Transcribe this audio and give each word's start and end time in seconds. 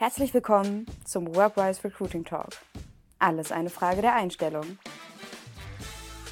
Herzlich 0.00 0.32
willkommen 0.32 0.86
zum 1.04 1.34
Workwise 1.34 1.82
Recruiting 1.82 2.24
Talk. 2.24 2.50
Alles 3.18 3.50
eine 3.50 3.68
Frage 3.68 4.00
der 4.00 4.14
Einstellung. 4.14 4.78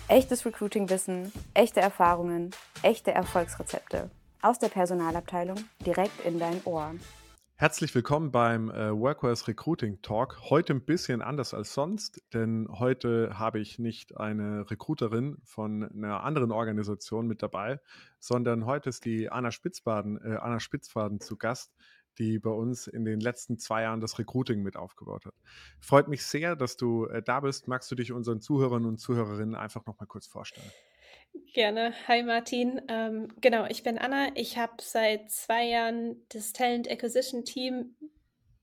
Echtes 0.06 0.46
Recruiting-Wissen, 0.46 1.32
echte 1.52 1.80
Erfahrungen, 1.80 2.52
echte 2.84 3.10
Erfolgsrezepte. 3.10 4.08
Aus 4.40 4.60
der 4.60 4.68
Personalabteilung 4.68 5.56
direkt 5.84 6.24
in 6.24 6.38
dein 6.38 6.60
Ohr. 6.64 6.94
Herzlich 7.56 7.92
willkommen 7.92 8.30
beim 8.30 8.70
äh, 8.70 8.92
Workwise 8.92 9.48
Recruiting 9.48 10.00
Talk. 10.00 10.38
Heute 10.48 10.74
ein 10.74 10.84
bisschen 10.84 11.20
anders 11.20 11.52
als 11.52 11.74
sonst, 11.74 12.22
denn 12.34 12.68
heute 12.70 13.36
habe 13.36 13.58
ich 13.58 13.80
nicht 13.80 14.16
eine 14.16 14.70
Recruiterin 14.70 15.38
von 15.42 15.82
einer 15.82 16.22
anderen 16.22 16.52
Organisation 16.52 17.26
mit 17.26 17.42
dabei, 17.42 17.80
sondern 18.20 18.64
heute 18.64 18.90
ist 18.90 19.06
die 19.06 19.28
Anna 19.28 19.50
Spitzbaden, 19.50 20.20
äh, 20.22 20.36
Anna 20.36 20.60
Spitzfaden 20.60 21.18
zu 21.18 21.36
Gast 21.36 21.74
die 22.18 22.38
bei 22.38 22.50
uns 22.50 22.86
in 22.86 23.04
den 23.04 23.20
letzten 23.20 23.58
zwei 23.58 23.82
Jahren 23.82 24.00
das 24.00 24.18
Recruiting 24.18 24.62
mit 24.62 24.76
aufgebaut 24.76 25.26
hat. 25.26 25.34
Freut 25.80 26.08
mich 26.08 26.24
sehr, 26.24 26.56
dass 26.56 26.76
du 26.76 27.06
äh, 27.06 27.22
da 27.22 27.40
bist. 27.40 27.68
Magst 27.68 27.90
du 27.90 27.94
dich 27.94 28.12
unseren 28.12 28.40
Zuhörern 28.40 28.84
und 28.86 28.98
Zuhörerinnen 28.98 29.54
einfach 29.54 29.84
noch 29.86 29.98
mal 29.98 30.06
kurz 30.06 30.26
vorstellen? 30.26 30.70
Gerne. 31.52 31.92
Hi 32.08 32.22
Martin. 32.22 32.80
Ähm, 32.88 33.28
genau, 33.40 33.66
ich 33.66 33.82
bin 33.82 33.98
Anna. 33.98 34.28
Ich 34.34 34.58
habe 34.58 34.74
seit 34.80 35.30
zwei 35.30 35.64
Jahren 35.64 36.16
das 36.30 36.52
Talent 36.52 36.90
Acquisition 36.90 37.44
Team 37.44 37.94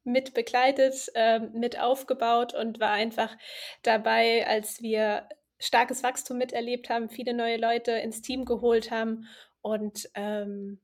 mit 0.04 0.34
begleitet, 0.34 1.10
äh, 1.16 1.40
mit 1.40 1.80
aufgebaut 1.80 2.54
und 2.54 2.80
war 2.80 2.92
einfach 2.92 3.36
dabei, 3.84 4.46
als 4.48 4.82
wir 4.82 5.28
starkes 5.60 6.04
Wachstum 6.04 6.38
miterlebt 6.38 6.90
haben, 6.90 7.10
viele 7.10 7.34
neue 7.34 7.58
Leute 7.58 7.92
ins 7.92 8.22
Team 8.22 8.44
geholt 8.46 8.92
haben 8.92 9.28
und 9.62 10.10
ähm, 10.14 10.80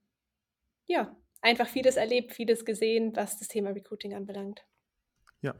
ja, 0.85 1.15
einfach 1.41 1.67
vieles 1.67 1.95
erlebt, 1.95 2.33
vieles 2.33 2.65
gesehen, 2.65 3.15
was 3.15 3.39
das 3.39 3.47
Thema 3.47 3.71
Recruiting 3.71 4.13
anbelangt. 4.13 4.65
Ja. 5.41 5.55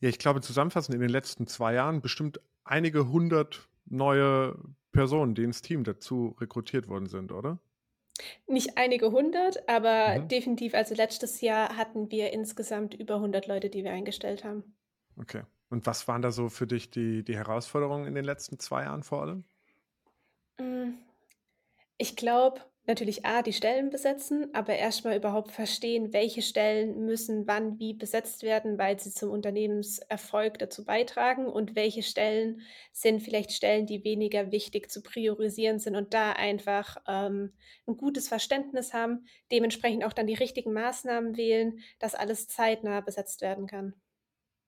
Ja, 0.00 0.08
ich 0.08 0.18
glaube, 0.18 0.40
zusammenfassend 0.40 0.94
in 0.94 1.00
den 1.00 1.10
letzten 1.10 1.46
zwei 1.48 1.74
Jahren 1.74 2.00
bestimmt 2.00 2.40
einige 2.64 3.08
hundert 3.08 3.68
neue 3.86 4.56
Personen, 4.92 5.34
die 5.34 5.42
ins 5.42 5.62
Team 5.62 5.82
dazu 5.82 6.36
rekrutiert 6.40 6.88
worden 6.88 7.06
sind, 7.06 7.32
oder? 7.32 7.58
Nicht 8.46 8.76
einige 8.76 9.12
hundert, 9.12 9.68
aber 9.68 10.18
mhm. 10.18 10.28
definitiv, 10.28 10.74
also 10.74 10.94
letztes 10.94 11.40
Jahr 11.40 11.76
hatten 11.76 12.10
wir 12.10 12.32
insgesamt 12.32 12.94
über 12.94 13.16
100 13.16 13.46
Leute, 13.46 13.70
die 13.70 13.84
wir 13.84 13.92
eingestellt 13.92 14.44
haben. 14.44 14.76
Okay. 15.16 15.42
Und 15.70 15.86
was 15.86 16.08
waren 16.08 16.22
da 16.22 16.30
so 16.30 16.48
für 16.48 16.66
dich 16.66 16.90
die, 16.90 17.22
die 17.22 17.36
Herausforderungen 17.36 18.06
in 18.06 18.14
den 18.14 18.24
letzten 18.24 18.58
zwei 18.58 18.84
Jahren 18.84 19.02
vor 19.02 19.22
allem? 19.22 19.44
Mm, 20.58 20.94
ich 21.98 22.16
glaube, 22.16 22.62
natürlich 22.88 23.26
A, 23.26 23.42
die 23.42 23.52
Stellen 23.52 23.90
besetzen, 23.90 24.52
aber 24.54 24.74
erstmal 24.74 25.16
überhaupt 25.16 25.52
verstehen, 25.52 26.12
welche 26.14 26.40
Stellen 26.40 27.04
müssen 27.04 27.46
wann 27.46 27.78
wie 27.78 27.92
besetzt 27.92 28.42
werden, 28.42 28.78
weil 28.78 28.98
sie 28.98 29.12
zum 29.12 29.30
Unternehmenserfolg 29.30 30.58
dazu 30.58 30.84
beitragen 30.86 31.46
und 31.46 31.76
welche 31.76 32.02
Stellen 32.02 32.62
sind 32.92 33.22
vielleicht 33.22 33.52
Stellen, 33.52 33.86
die 33.86 34.04
weniger 34.04 34.50
wichtig 34.50 34.90
zu 34.90 35.02
priorisieren 35.02 35.78
sind 35.78 35.94
und 35.94 36.14
da 36.14 36.32
einfach 36.32 36.96
ähm, 37.06 37.52
ein 37.86 37.96
gutes 37.98 38.26
Verständnis 38.26 38.94
haben, 38.94 39.26
dementsprechend 39.52 40.02
auch 40.04 40.14
dann 40.14 40.26
die 40.26 40.34
richtigen 40.34 40.72
Maßnahmen 40.72 41.36
wählen, 41.36 41.80
dass 41.98 42.14
alles 42.14 42.48
zeitnah 42.48 43.02
besetzt 43.02 43.42
werden 43.42 43.66
kann. 43.66 43.94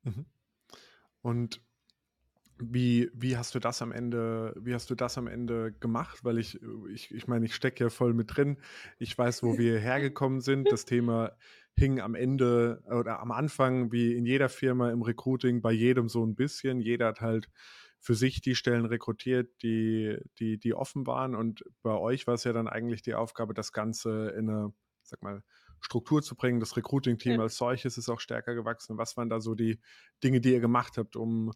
Mhm. 0.02 0.26
Und 1.22 1.62
wie, 2.60 3.10
wie 3.14 3.36
hast 3.36 3.54
du 3.54 3.58
das 3.58 3.82
am 3.82 3.92
Ende, 3.92 4.54
wie 4.60 4.74
hast 4.74 4.90
du 4.90 4.94
das 4.94 5.18
am 5.18 5.26
Ende 5.26 5.72
gemacht? 5.72 6.24
Weil 6.24 6.38
ich, 6.38 6.60
ich, 6.92 7.12
ich 7.14 7.26
meine, 7.26 7.46
ich 7.46 7.54
stecke 7.54 7.84
ja 7.84 7.90
voll 7.90 8.14
mit 8.14 8.36
drin. 8.36 8.58
Ich 8.98 9.16
weiß, 9.16 9.42
wo 9.42 9.58
wir 9.58 9.78
hergekommen 9.78 10.40
sind. 10.40 10.70
Das 10.70 10.84
Thema 10.84 11.32
hing 11.74 12.00
am 12.00 12.14
Ende 12.14 12.82
oder 12.86 13.20
am 13.20 13.32
Anfang, 13.32 13.92
wie 13.92 14.14
in 14.14 14.26
jeder 14.26 14.48
Firma 14.48 14.90
im 14.90 15.02
Recruiting, 15.02 15.62
bei 15.62 15.72
jedem 15.72 16.08
so 16.08 16.24
ein 16.24 16.34
bisschen. 16.34 16.80
Jeder 16.80 17.06
hat 17.08 17.20
halt 17.20 17.48
für 17.98 18.14
sich 18.14 18.40
die 18.40 18.54
Stellen 18.54 18.86
rekrutiert, 18.86 19.62
die, 19.62 20.18
die, 20.38 20.58
die 20.58 20.74
offen 20.74 21.06
waren. 21.06 21.34
Und 21.34 21.64
bei 21.82 21.92
euch 21.92 22.26
war 22.26 22.34
es 22.34 22.44
ja 22.44 22.52
dann 22.52 22.68
eigentlich 22.68 23.02
die 23.02 23.14
Aufgabe, 23.14 23.54
das 23.54 23.72
Ganze 23.72 24.30
in 24.30 24.48
eine, 24.48 24.72
sag 25.02 25.22
mal, 25.22 25.42
Struktur 25.80 26.22
zu 26.22 26.34
bringen. 26.34 26.60
Das 26.60 26.76
Recruiting-Team 26.76 27.34
ja. 27.34 27.40
als 27.40 27.56
solches 27.56 27.98
ist 27.98 28.08
auch 28.08 28.20
stärker 28.20 28.54
gewachsen. 28.54 28.98
Was 28.98 29.16
waren 29.16 29.28
da 29.28 29.40
so 29.40 29.54
die 29.54 29.80
Dinge, 30.22 30.40
die 30.40 30.52
ihr 30.52 30.60
gemacht 30.60 30.98
habt, 30.98 31.16
um 31.16 31.52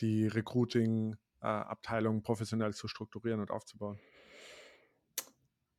die 0.00 0.26
Recruiting-Abteilung 0.26 2.22
professionell 2.22 2.74
zu 2.74 2.88
strukturieren 2.88 3.40
und 3.40 3.50
aufzubauen? 3.50 3.98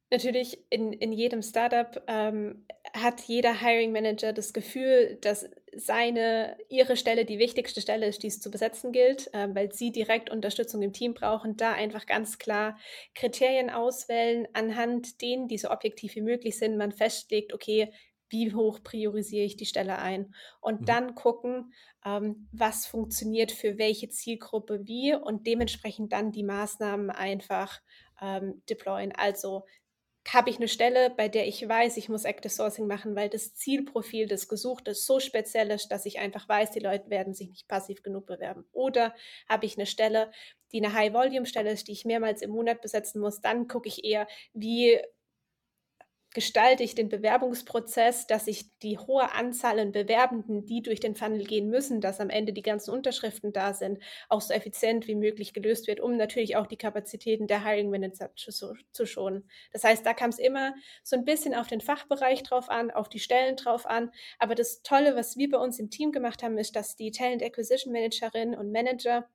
Natürlich, 0.09 0.57
in, 0.69 0.93
in 0.93 1.11
jedem 1.11 1.41
Startup 1.41 2.01
ähm, 2.07 2.65
hat 2.93 3.21
jeder 3.23 3.59
Hiring 3.59 3.91
Manager 3.91 4.31
das 4.31 4.53
Gefühl, 4.53 5.17
dass 5.19 5.49
seine, 5.75 6.57
ihre 6.69 6.95
Stelle 6.95 7.25
die 7.25 7.39
wichtigste 7.39 7.81
Stelle 7.81 8.07
ist, 8.07 8.23
die 8.23 8.27
es 8.27 8.39
zu 8.39 8.49
besetzen 8.49 8.93
gilt, 8.93 9.33
äh, 9.33 9.53
weil 9.53 9.73
sie 9.73 9.91
direkt 9.91 10.29
Unterstützung 10.29 10.81
im 10.81 10.93
Team 10.93 11.13
brauchen, 11.13 11.57
da 11.57 11.73
einfach 11.73 12.05
ganz 12.05 12.37
klar 12.37 12.79
Kriterien 13.15 13.69
auswählen, 13.69 14.47
anhand 14.53 15.21
denen, 15.21 15.49
die 15.49 15.57
so 15.57 15.71
objektiv 15.71 16.15
wie 16.15 16.21
möglich 16.21 16.57
sind, 16.57 16.77
man 16.77 16.93
festlegt, 16.93 17.53
okay, 17.53 17.91
wie 18.29 18.53
hoch 18.53 18.83
priorisiere 18.83 19.45
ich 19.45 19.57
die 19.57 19.65
Stelle 19.65 19.99
ein 19.99 20.33
und 20.61 20.81
mhm. 20.81 20.85
dann 20.85 21.15
gucken, 21.15 21.73
ähm, 22.05 22.47
was 22.51 22.85
funktioniert 22.85 23.51
für 23.51 23.77
welche 23.77 24.09
Zielgruppe 24.09 24.81
wie 24.85 25.15
und 25.15 25.47
dementsprechend 25.47 26.13
dann 26.13 26.31
die 26.31 26.43
Maßnahmen 26.43 27.09
einfach 27.09 27.79
ähm, 28.21 28.61
deployen. 28.69 29.13
Also 29.15 29.65
habe 30.33 30.49
ich 30.49 30.57
eine 30.57 30.67
Stelle, 30.67 31.09
bei 31.09 31.29
der 31.29 31.47
ich 31.47 31.67
weiß, 31.67 31.95
ich 31.97 32.09
muss 32.09 32.25
Active 32.25 32.51
Sourcing 32.51 32.85
machen, 32.85 33.15
weil 33.15 33.29
das 33.29 33.55
Zielprofil 33.55 34.27
des 34.27 34.47
Gesuchtes 34.49 35.05
so 35.05 35.19
speziell 35.19 35.71
ist, 35.71 35.87
dass 35.87 36.05
ich 36.05 36.19
einfach 36.19 36.49
weiß, 36.49 36.71
die 36.71 36.79
Leute 36.79 37.09
werden 37.09 37.33
sich 37.33 37.49
nicht 37.49 37.67
passiv 37.67 38.03
genug 38.03 38.25
bewerben. 38.25 38.65
Oder 38.73 39.15
habe 39.47 39.65
ich 39.65 39.77
eine 39.77 39.85
Stelle, 39.85 40.31
die 40.73 40.83
eine 40.83 40.93
High-Volume-Stelle 40.93 41.71
ist, 41.71 41.87
die 41.87 41.93
ich 41.93 42.03
mehrmals 42.03 42.41
im 42.41 42.51
Monat 42.51 42.81
besetzen 42.81 43.21
muss, 43.21 43.39
dann 43.39 43.67
gucke 43.67 43.87
ich 43.87 44.03
eher, 44.03 44.27
wie 44.53 44.99
gestalte 46.37 46.83
ich 46.83 46.93
den 46.93 47.09
Bewerbungsprozess, 47.09 48.27
dass 48.27 48.45
ich 48.45 48.77
die 48.83 48.99
hohe 48.99 49.31
Anzahl 49.31 49.79
an 49.79 49.91
Bewerbenden, 49.91 50.67
die 50.67 50.83
durch 50.83 50.99
den 50.99 51.15
Funnel 51.15 51.43
gehen 51.43 51.67
müssen, 51.67 51.99
dass 51.99 52.19
am 52.19 52.29
Ende 52.29 52.53
die 52.53 52.61
ganzen 52.61 52.91
Unterschriften 52.91 53.53
da 53.53 53.73
sind, 53.73 53.97
auch 54.29 54.41
so 54.41 54.53
effizient 54.53 55.07
wie 55.07 55.15
möglich 55.15 55.55
gelöst 55.55 55.87
wird, 55.87 55.99
um 55.99 56.15
natürlich 56.15 56.55
auch 56.55 56.67
die 56.67 56.77
Kapazitäten 56.77 57.47
der 57.47 57.65
Hiring 57.65 57.89
Manager 57.89 58.29
zu, 58.35 58.75
zu 58.91 59.05
schonen. 59.07 59.49
Das 59.73 59.83
heißt, 59.83 60.05
da 60.05 60.13
kam 60.13 60.29
es 60.29 60.37
immer 60.37 60.75
so 61.01 61.15
ein 61.15 61.25
bisschen 61.25 61.55
auf 61.55 61.65
den 61.65 61.81
Fachbereich 61.81 62.43
drauf 62.43 62.69
an, 62.69 62.91
auf 62.91 63.09
die 63.09 63.17
Stellen 63.17 63.55
drauf 63.55 63.87
an. 63.87 64.11
Aber 64.37 64.53
das 64.53 64.83
Tolle, 64.83 65.15
was 65.15 65.37
wir 65.37 65.49
bei 65.49 65.57
uns 65.57 65.79
im 65.79 65.89
Team 65.89 66.11
gemacht 66.11 66.43
haben, 66.43 66.59
ist, 66.59 66.75
dass 66.75 66.95
die 66.95 67.09
Talent 67.09 67.41
Acquisition 67.41 67.91
Managerinnen 67.91 68.53
und 68.53 68.71
Manager 68.71 69.27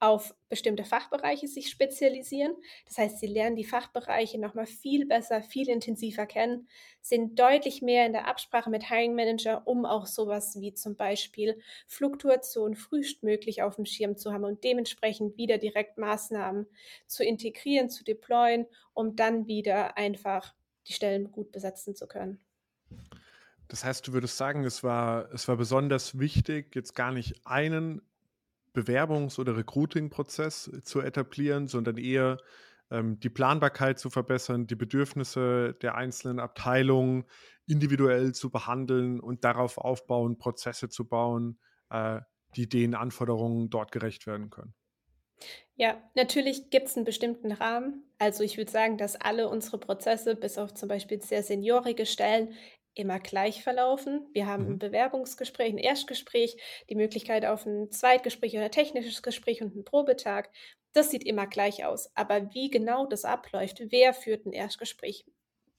auf 0.00 0.34
bestimmte 0.48 0.84
Fachbereiche 0.84 1.48
sich 1.48 1.70
spezialisieren. 1.70 2.54
Das 2.86 2.98
heißt, 2.98 3.20
sie 3.20 3.26
lernen 3.26 3.56
die 3.56 3.64
Fachbereiche 3.64 4.38
nochmal 4.38 4.66
viel 4.66 5.06
besser, 5.06 5.42
viel 5.42 5.68
intensiver 5.68 6.26
kennen, 6.26 6.68
sind 7.00 7.38
deutlich 7.38 7.82
mehr 7.82 8.06
in 8.06 8.12
der 8.12 8.28
Absprache 8.28 8.70
mit 8.70 8.88
Hiring 8.88 9.14
Manager, 9.14 9.66
um 9.66 9.84
auch 9.84 10.06
sowas 10.06 10.60
wie 10.60 10.74
zum 10.74 10.96
Beispiel 10.96 11.60
Fluktuation 11.86 12.74
frühestmöglich 12.74 13.62
auf 13.62 13.76
dem 13.76 13.86
Schirm 13.86 14.16
zu 14.16 14.32
haben 14.32 14.44
und 14.44 14.64
dementsprechend 14.64 15.36
wieder 15.36 15.58
direkt 15.58 15.98
Maßnahmen 15.98 16.66
zu 17.06 17.24
integrieren, 17.24 17.90
zu 17.90 18.04
deployen, 18.04 18.66
um 18.92 19.16
dann 19.16 19.46
wieder 19.46 19.96
einfach 19.96 20.54
die 20.86 20.92
Stellen 20.92 21.30
gut 21.30 21.52
besetzen 21.52 21.94
zu 21.94 22.06
können. 22.06 22.40
Das 23.68 23.84
heißt, 23.84 24.06
du 24.06 24.12
würdest 24.12 24.36
sagen, 24.36 24.64
es 24.64 24.82
war, 24.82 25.32
es 25.32 25.48
war 25.48 25.56
besonders 25.56 26.18
wichtig, 26.18 26.74
jetzt 26.74 26.94
gar 26.94 27.12
nicht 27.12 27.46
einen 27.46 28.02
Bewerbungs- 28.74 29.38
oder 29.38 29.56
Recruiting-Prozess 29.56 30.70
zu 30.82 31.00
etablieren, 31.00 31.68
sondern 31.68 31.96
eher 31.96 32.38
ähm, 32.90 33.18
die 33.20 33.30
Planbarkeit 33.30 33.98
zu 33.98 34.10
verbessern, 34.10 34.66
die 34.66 34.76
Bedürfnisse 34.76 35.74
der 35.80 35.94
einzelnen 35.94 36.40
Abteilungen 36.40 37.24
individuell 37.66 38.32
zu 38.32 38.50
behandeln 38.50 39.20
und 39.20 39.44
darauf 39.44 39.78
aufbauen, 39.78 40.38
Prozesse 40.38 40.88
zu 40.88 41.08
bauen, 41.08 41.58
äh, 41.90 42.20
die 42.56 42.68
den 42.68 42.94
Anforderungen 42.94 43.70
dort 43.70 43.90
gerecht 43.92 44.26
werden 44.26 44.50
können. 44.50 44.74
Ja, 45.76 46.00
natürlich 46.14 46.70
gibt 46.70 46.86
es 46.88 46.96
einen 46.96 47.04
bestimmten 47.04 47.52
Rahmen. 47.52 48.04
Also 48.18 48.44
ich 48.44 48.56
würde 48.56 48.70
sagen, 48.70 48.96
dass 48.96 49.16
alle 49.16 49.48
unsere 49.48 49.78
Prozesse, 49.78 50.36
bis 50.36 50.56
auf 50.56 50.72
zum 50.74 50.88
Beispiel 50.88 51.20
sehr 51.20 51.42
seniorige 51.42 52.06
Stellen, 52.06 52.54
immer 52.94 53.18
gleich 53.18 53.62
verlaufen. 53.62 54.26
Wir 54.32 54.46
haben 54.46 54.66
ein 54.66 54.72
mhm. 54.72 54.78
Bewerbungsgespräch, 54.78 55.72
ein 55.72 55.78
Erstgespräch, 55.78 56.56
die 56.88 56.94
Möglichkeit 56.94 57.44
auf 57.44 57.66
ein 57.66 57.90
Zweitgespräch 57.90 58.54
oder 58.54 58.64
ein 58.64 58.70
technisches 58.70 59.22
Gespräch 59.22 59.62
und 59.62 59.72
einen 59.72 59.84
Probetag. 59.84 60.50
Das 60.92 61.10
sieht 61.10 61.24
immer 61.24 61.46
gleich 61.46 61.84
aus. 61.84 62.10
Aber 62.14 62.54
wie 62.54 62.70
genau 62.70 63.06
das 63.06 63.24
abläuft, 63.24 63.82
wer 63.90 64.14
führt 64.14 64.46
ein 64.46 64.52
Erstgespräch, 64.52 65.24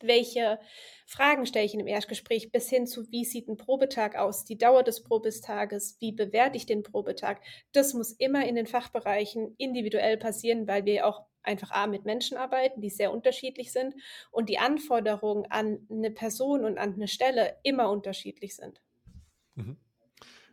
welche 0.01 0.59
Fragen 1.05 1.45
stelle 1.45 1.65
ich 1.65 1.73
in 1.73 1.79
dem 1.79 1.87
Erstgespräch, 1.87 2.51
bis 2.51 2.69
hin 2.69 2.87
zu, 2.87 3.09
wie 3.11 3.25
sieht 3.25 3.47
ein 3.47 3.57
Probetag 3.57 4.15
aus, 4.15 4.43
die 4.43 4.57
Dauer 4.57 4.83
des 4.83 5.03
Probestages, 5.03 5.97
wie 5.99 6.11
bewerte 6.11 6.57
ich 6.57 6.65
den 6.65 6.83
Probetag, 6.83 7.41
das 7.71 7.93
muss 7.93 8.11
immer 8.11 8.45
in 8.45 8.55
den 8.55 8.67
Fachbereichen 8.67 9.55
individuell 9.57 10.17
passieren, 10.17 10.67
weil 10.67 10.85
wir 10.85 11.07
auch 11.07 11.25
einfach 11.47 11.71
A 11.71 11.87
mit 11.87 12.05
Menschen 12.05 12.37
arbeiten, 12.37 12.81
die 12.81 12.89
sehr 12.89 13.11
unterschiedlich 13.11 13.71
sind 13.71 13.95
und 14.31 14.49
die 14.49 14.57
Anforderungen 14.57 15.45
an 15.49 15.79
eine 15.89 16.11
Person 16.11 16.65
und 16.65 16.77
an 16.77 16.93
eine 16.93 17.07
Stelle 17.07 17.57
immer 17.63 17.89
unterschiedlich 17.89 18.55
sind. 18.55 18.81
Mhm. 19.55 19.77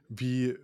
Wie, 0.09 0.57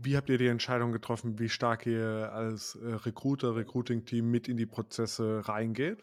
wie 0.00 0.16
habt 0.16 0.28
ihr 0.28 0.38
die 0.38 0.46
Entscheidung 0.46 0.92
getroffen, 0.92 1.38
wie 1.38 1.48
stark 1.48 1.86
ihr 1.86 2.30
als 2.32 2.76
äh, 2.76 2.86
Recruiter, 2.86 3.56
Recruiting-Team 3.56 4.30
mit 4.30 4.48
in 4.48 4.56
die 4.56 4.66
Prozesse 4.66 5.42
reingeht? 5.48 5.98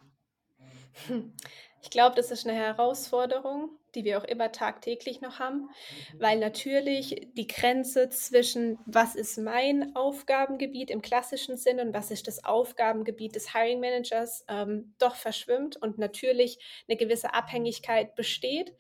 Ich 1.81 1.89
glaube, 1.89 2.15
das 2.15 2.31
ist 2.31 2.47
eine 2.47 2.57
Herausforderung, 2.57 3.69
die 3.95 4.05
wir 4.05 4.17
auch 4.19 4.23
immer 4.23 4.51
tagtäglich 4.51 5.19
noch 5.21 5.39
haben, 5.39 5.69
weil 6.17 6.39
natürlich 6.39 7.29
die 7.33 7.47
Grenze 7.47 8.09
zwischen 8.09 8.79
was 8.85 9.15
ist 9.15 9.37
mein 9.37 9.95
Aufgabengebiet 9.95 10.89
im 10.91 11.01
klassischen 11.01 11.57
Sinn 11.57 11.79
und 11.79 11.93
was 11.93 12.11
ist 12.11 12.27
das 12.27 12.43
Aufgabengebiet 12.45 13.35
des 13.35 13.53
Hiring 13.53 13.79
Managers 13.79 14.45
ähm, 14.47 14.93
doch 14.99 15.15
verschwimmt 15.15 15.75
und 15.77 15.97
natürlich 15.97 16.59
eine 16.87 16.97
gewisse 16.97 17.33
Abhängigkeit 17.33 18.15
besteht. 18.15 18.75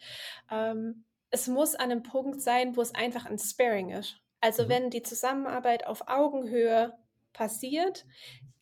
Ähm, 0.49 1.05
es 1.29 1.47
muss 1.47 1.75
an 1.75 1.91
einem 1.91 2.03
Punkt 2.03 2.41
sein, 2.41 2.75
wo 2.75 2.81
es 2.81 2.93
einfach 2.93 3.25
ein 3.25 3.39
Sparing 3.39 3.89
ist. 3.91 4.17
Also 4.41 4.63
Mhm. 4.63 4.69
wenn 4.69 4.89
die 4.89 5.03
Zusammenarbeit 5.03 5.87
auf 5.87 6.07
Augenhöhe 6.07 6.93
passiert, 7.33 8.05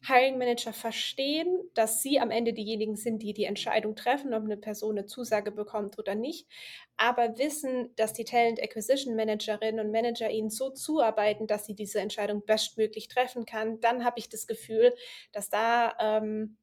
Hiring 0.07 0.37
Manager 0.37 0.71
verstehen, 0.71 1.59
dass 1.73 2.01
sie 2.01 2.19
am 2.19 2.31
Ende 2.31 2.53
diejenigen 2.53 2.95
sind, 2.95 3.21
die 3.21 3.33
die 3.33 3.43
Entscheidung 3.43 3.95
treffen, 3.95 4.33
ob 4.33 4.43
eine 4.43 4.55
Person 4.55 4.97
eine 4.97 5.05
Zusage 5.05 5.51
bekommt 5.51 5.99
oder 5.99 6.15
nicht, 6.15 6.47
aber 6.95 7.37
wissen, 7.37 7.93
dass 7.97 8.13
die 8.13 8.23
Talent 8.23 8.61
Acquisition 8.61 9.15
Managerinnen 9.15 9.85
und 9.85 9.91
Manager 9.91 10.29
ihnen 10.29 10.49
so 10.49 10.69
zuarbeiten, 10.69 11.47
dass 11.47 11.65
sie 11.65 11.75
diese 11.75 11.99
Entscheidung 11.99 12.45
bestmöglich 12.45 13.09
treffen 13.09 13.45
kann, 13.45 13.81
dann 13.81 14.05
habe 14.05 14.19
ich 14.19 14.29
das 14.29 14.47
Gefühl, 14.47 14.93
dass 15.33 15.49
da 15.49 15.95
ähm, 15.99 16.57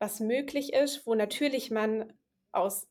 was 0.00 0.20
möglich 0.20 0.72
ist, 0.72 1.06
wo 1.06 1.14
natürlich 1.14 1.70
man 1.70 2.12
aus 2.50 2.88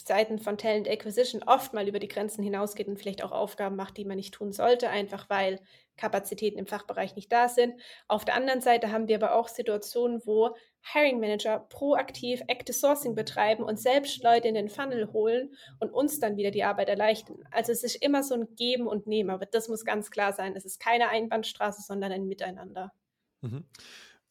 Seiten 0.00 0.38
von 0.38 0.58
Talent 0.58 0.88
Acquisition 0.88 1.42
oft 1.42 1.72
mal 1.72 1.88
über 1.88 1.98
die 1.98 2.08
Grenzen 2.08 2.42
hinausgeht 2.42 2.88
und 2.88 2.98
vielleicht 2.98 3.22
auch 3.22 3.32
Aufgaben 3.32 3.76
macht, 3.76 3.96
die 3.96 4.04
man 4.04 4.16
nicht 4.16 4.34
tun 4.34 4.52
sollte, 4.52 4.90
einfach 4.90 5.28
weil 5.28 5.60
Kapazitäten 5.96 6.58
im 6.58 6.66
Fachbereich 6.66 7.16
nicht 7.16 7.32
da 7.32 7.48
sind. 7.48 7.74
Auf 8.06 8.24
der 8.24 8.34
anderen 8.34 8.60
Seite 8.60 8.92
haben 8.92 9.08
wir 9.08 9.16
aber 9.16 9.34
auch 9.34 9.48
Situationen, 9.48 10.22
wo 10.24 10.54
Hiring 10.92 11.20
Manager 11.20 11.58
proaktiv 11.68 12.42
Active 12.46 12.76
Sourcing 12.76 13.14
betreiben 13.14 13.64
und 13.64 13.78
selbst 13.78 14.22
Leute 14.22 14.48
in 14.48 14.54
den 14.54 14.68
Funnel 14.68 15.12
holen 15.12 15.54
und 15.80 15.92
uns 15.92 16.20
dann 16.20 16.36
wieder 16.36 16.50
die 16.50 16.64
Arbeit 16.64 16.88
erleichtern. 16.88 17.44
Also 17.50 17.72
es 17.72 17.82
ist 17.82 17.96
immer 17.96 18.22
so 18.22 18.34
ein 18.34 18.54
Geben 18.54 18.86
und 18.86 19.06
Nehmen, 19.06 19.30
aber 19.30 19.46
das 19.46 19.68
muss 19.68 19.84
ganz 19.84 20.10
klar 20.10 20.32
sein. 20.32 20.54
Es 20.56 20.64
ist 20.64 20.80
keine 20.80 21.08
Einbahnstraße, 21.08 21.82
sondern 21.82 22.12
ein 22.12 22.26
Miteinander. 22.26 22.92
Mhm. 23.40 23.64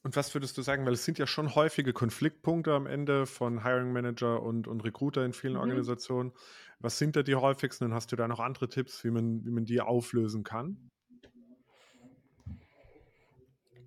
Und 0.08 0.16
was 0.16 0.34
würdest 0.34 0.58
du 0.58 0.62
sagen, 0.62 0.86
weil 0.86 0.94
es 0.94 1.04
sind 1.04 1.20
ja 1.20 1.28
schon 1.28 1.54
häufige 1.54 1.92
Konfliktpunkte 1.92 2.72
am 2.72 2.88
Ende 2.88 3.26
von 3.26 3.66
Hiring 3.66 3.92
Manager 3.92 4.42
und, 4.42 4.66
und 4.66 4.86
Recruiter 4.86 5.26
in 5.26 5.34
vielen 5.34 5.56
Mhm. 5.56 5.60
Organisationen. 5.60 6.32
Was 6.80 6.98
sind 6.98 7.18
da 7.18 7.24
die 7.24 7.36
häufigsten 7.36 7.84
und 7.84 7.94
hast 7.94 8.10
du 8.14 8.16
da 8.16 8.26
noch 8.30 8.40
andere 8.40 8.70
Tipps, 8.70 9.04
wie 9.04 9.12
man, 9.12 9.44
wie 9.44 9.50
man 9.50 9.66
die 9.66 9.82
auflösen 9.82 10.46
kann? 10.46 10.90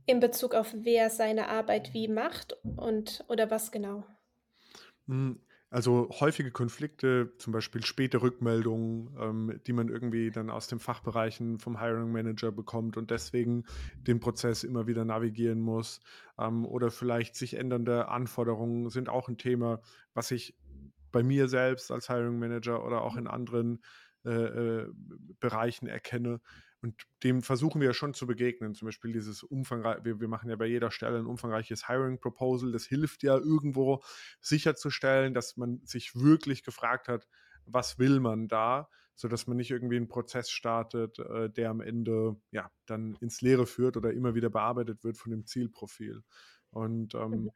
In 0.04 0.20
Bezug 0.20 0.54
auf 0.54 0.74
wer 0.74 1.08
seine 1.08 1.48
Arbeit 1.48 1.94
wie 1.94 2.06
macht 2.06 2.54
und 2.76 3.24
oder 3.28 3.50
was 3.50 3.72
genau? 3.72 4.04
Also 5.72 6.08
häufige 6.18 6.50
Konflikte, 6.50 7.32
zum 7.38 7.52
Beispiel 7.52 7.84
späte 7.84 8.22
Rückmeldungen, 8.22 9.16
ähm, 9.20 9.60
die 9.68 9.72
man 9.72 9.88
irgendwie 9.88 10.32
dann 10.32 10.50
aus 10.50 10.66
den 10.66 10.80
Fachbereichen 10.80 11.60
vom 11.60 11.78
Hiring 11.78 12.10
Manager 12.10 12.50
bekommt 12.50 12.96
und 12.96 13.12
deswegen 13.12 13.64
den 13.94 14.18
Prozess 14.18 14.64
immer 14.64 14.88
wieder 14.88 15.04
navigieren 15.04 15.60
muss. 15.60 16.00
Ähm, 16.38 16.66
oder 16.66 16.90
vielleicht 16.90 17.36
sich 17.36 17.54
ändernde 17.54 18.08
Anforderungen 18.08 18.90
sind 18.90 19.08
auch 19.08 19.28
ein 19.28 19.38
Thema, 19.38 19.80
was 20.12 20.32
ich 20.32 20.56
bei 21.12 21.22
mir 21.22 21.48
selbst 21.48 21.90
als 21.90 22.08
Hiring 22.08 22.38
Manager 22.38 22.84
oder 22.84 23.02
auch 23.02 23.16
in 23.16 23.26
anderen 23.26 23.82
äh, 24.24 24.30
äh, 24.30 24.92
Bereichen 25.40 25.86
erkenne. 25.86 26.40
Und 26.82 27.02
dem 27.22 27.42
versuchen 27.42 27.80
wir 27.80 27.88
ja 27.88 27.94
schon 27.94 28.14
zu 28.14 28.26
begegnen. 28.26 28.74
Zum 28.74 28.86
Beispiel 28.86 29.12
dieses 29.12 29.42
umfangreiche, 29.42 30.04
wir, 30.04 30.20
wir 30.20 30.28
machen 30.28 30.48
ja 30.48 30.56
bei 30.56 30.66
jeder 30.66 30.90
Stelle 30.90 31.18
ein 31.18 31.26
umfangreiches 31.26 31.86
Hiring 31.88 32.18
Proposal. 32.18 32.72
Das 32.72 32.84
hilft 32.86 33.22
ja 33.22 33.36
irgendwo 33.36 34.02
sicherzustellen, 34.40 35.34
dass 35.34 35.56
man 35.56 35.80
sich 35.84 36.14
wirklich 36.14 36.62
gefragt 36.62 37.08
hat, 37.08 37.28
was 37.66 37.98
will 37.98 38.20
man 38.20 38.48
da, 38.48 38.88
sodass 39.14 39.46
man 39.46 39.56
nicht 39.58 39.70
irgendwie 39.70 39.96
einen 39.96 40.08
Prozess 40.08 40.50
startet, 40.50 41.18
äh, 41.18 41.50
der 41.50 41.70
am 41.70 41.80
Ende 41.80 42.36
ja 42.50 42.70
dann 42.86 43.16
ins 43.20 43.42
Leere 43.42 43.66
führt 43.66 43.96
oder 43.96 44.12
immer 44.12 44.34
wieder 44.34 44.50
bearbeitet 44.50 45.04
wird 45.04 45.18
von 45.18 45.30
dem 45.30 45.46
Zielprofil. 45.46 46.22
Und 46.70 47.14
ähm, 47.14 47.30
Mhm. 47.30 47.50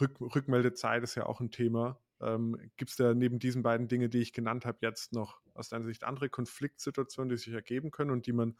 Rück, 0.00 0.20
Rückmeldezeit 0.20 1.02
ist 1.02 1.14
ja 1.16 1.26
auch 1.26 1.40
ein 1.40 1.50
Thema. 1.50 1.98
Ähm, 2.20 2.56
Gibt 2.76 2.90
es 2.90 2.96
da 2.96 3.14
neben 3.14 3.38
diesen 3.38 3.62
beiden 3.62 3.88
Dingen, 3.88 4.10
die 4.10 4.20
ich 4.20 4.32
genannt 4.32 4.66
habe, 4.66 4.78
jetzt 4.82 5.12
noch 5.12 5.40
aus 5.54 5.68
deiner 5.68 5.86
Sicht 5.86 6.04
andere 6.04 6.28
Konfliktsituationen, 6.28 7.30
die 7.30 7.36
sich 7.36 7.52
ergeben 7.52 7.90
können 7.90 8.10
und 8.10 8.26
die 8.26 8.32
man, 8.32 8.56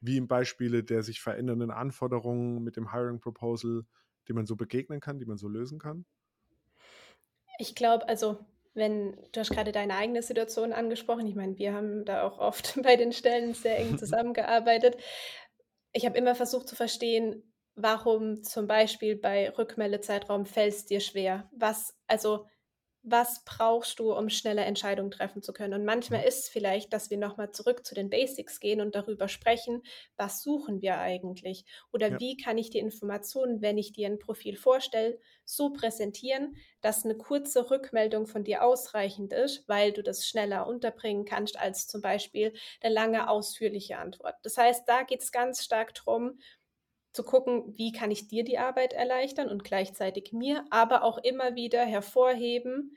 wie 0.00 0.16
im 0.16 0.28
Beispiele 0.28 0.82
der 0.84 1.02
sich 1.02 1.20
verändernden 1.20 1.70
Anforderungen 1.70 2.62
mit 2.62 2.76
dem 2.76 2.92
Hiring 2.92 3.20
Proposal, 3.20 3.84
die 4.28 4.32
man 4.32 4.46
so 4.46 4.56
begegnen 4.56 5.00
kann, 5.00 5.18
die 5.18 5.26
man 5.26 5.38
so 5.38 5.48
lösen 5.48 5.78
kann? 5.78 6.04
Ich 7.58 7.74
glaube, 7.74 8.08
also 8.08 8.44
wenn 8.74 9.16
du 9.32 9.40
hast 9.40 9.50
gerade 9.50 9.72
deine 9.72 9.96
eigene 9.96 10.22
Situation 10.22 10.72
angesprochen. 10.72 11.26
Ich 11.26 11.36
meine, 11.36 11.56
wir 11.58 11.72
haben 11.72 12.04
da 12.04 12.22
auch 12.22 12.38
oft 12.38 12.74
bei 12.82 12.96
den 12.96 13.12
Stellen 13.12 13.54
sehr 13.54 13.78
eng 13.78 13.98
zusammengearbeitet. 13.98 14.96
Ich 15.92 16.04
habe 16.04 16.18
immer 16.18 16.34
versucht 16.34 16.68
zu 16.68 16.74
verstehen, 16.74 17.54
warum 17.76 18.42
zum 18.42 18.66
Beispiel 18.66 19.16
bei 19.16 19.50
Rückmeldezeitraum 19.50 20.46
fällt 20.46 20.74
es 20.74 20.86
dir 20.86 21.00
schwer? 21.00 21.48
Was, 21.52 21.96
also 22.06 22.46
was 23.04 23.44
brauchst 23.44 23.98
du, 23.98 24.12
um 24.14 24.28
schnelle 24.30 24.62
Entscheidungen 24.64 25.10
treffen 25.10 25.42
zu 25.42 25.52
können? 25.52 25.74
Und 25.74 25.84
manchmal 25.84 26.24
ist 26.24 26.38
es 26.44 26.48
vielleicht, 26.48 26.92
dass 26.92 27.10
wir 27.10 27.18
nochmal 27.18 27.50
zurück 27.52 27.84
zu 27.86 27.94
den 27.94 28.10
Basics 28.10 28.60
gehen 28.60 28.80
und 28.80 28.94
darüber 28.94 29.28
sprechen, 29.28 29.82
was 30.16 30.42
suchen 30.42 30.80
wir 30.82 30.98
eigentlich? 30.98 31.64
Oder 31.92 32.10
Ja. 32.10 32.18
wie 32.18 32.36
kann 32.36 32.58
ich 32.58 32.70
die 32.70 32.78
Informationen, 32.78 33.62
wenn 33.62 33.78
ich 33.78 33.92
dir 33.92 34.06
ein 34.08 34.18
Profil 34.18 34.56
vorstelle, 34.56 35.18
so 35.44 35.70
präsentieren, 35.72 36.56
dass 36.80 37.04
eine 37.04 37.16
kurze 37.16 37.70
Rückmeldung 37.70 38.26
von 38.26 38.44
dir 38.44 38.64
ausreichend 38.64 39.32
ist, 39.32 39.68
weil 39.68 39.92
du 39.92 40.02
das 40.02 40.26
schneller 40.26 40.66
unterbringen 40.66 41.24
kannst 41.24 41.58
als 41.58 41.86
zum 41.86 42.00
Beispiel 42.00 42.54
eine 42.80 42.94
lange, 42.94 43.28
ausführliche 43.28 43.98
Antwort. 43.98 44.36
Das 44.42 44.56
heißt, 44.56 44.88
da 44.88 45.02
geht 45.02 45.22
es 45.22 45.32
ganz 45.32 45.62
stark 45.64 45.94
darum, 45.94 46.38
zu 47.14 47.22
gucken, 47.22 47.72
wie 47.78 47.92
kann 47.92 48.10
ich 48.10 48.26
dir 48.26 48.44
die 48.44 48.58
Arbeit 48.58 48.92
erleichtern 48.92 49.48
und 49.48 49.62
gleichzeitig 49.64 50.32
mir, 50.32 50.64
aber 50.70 51.04
auch 51.04 51.18
immer 51.18 51.54
wieder 51.54 51.84
hervorheben, 51.84 52.96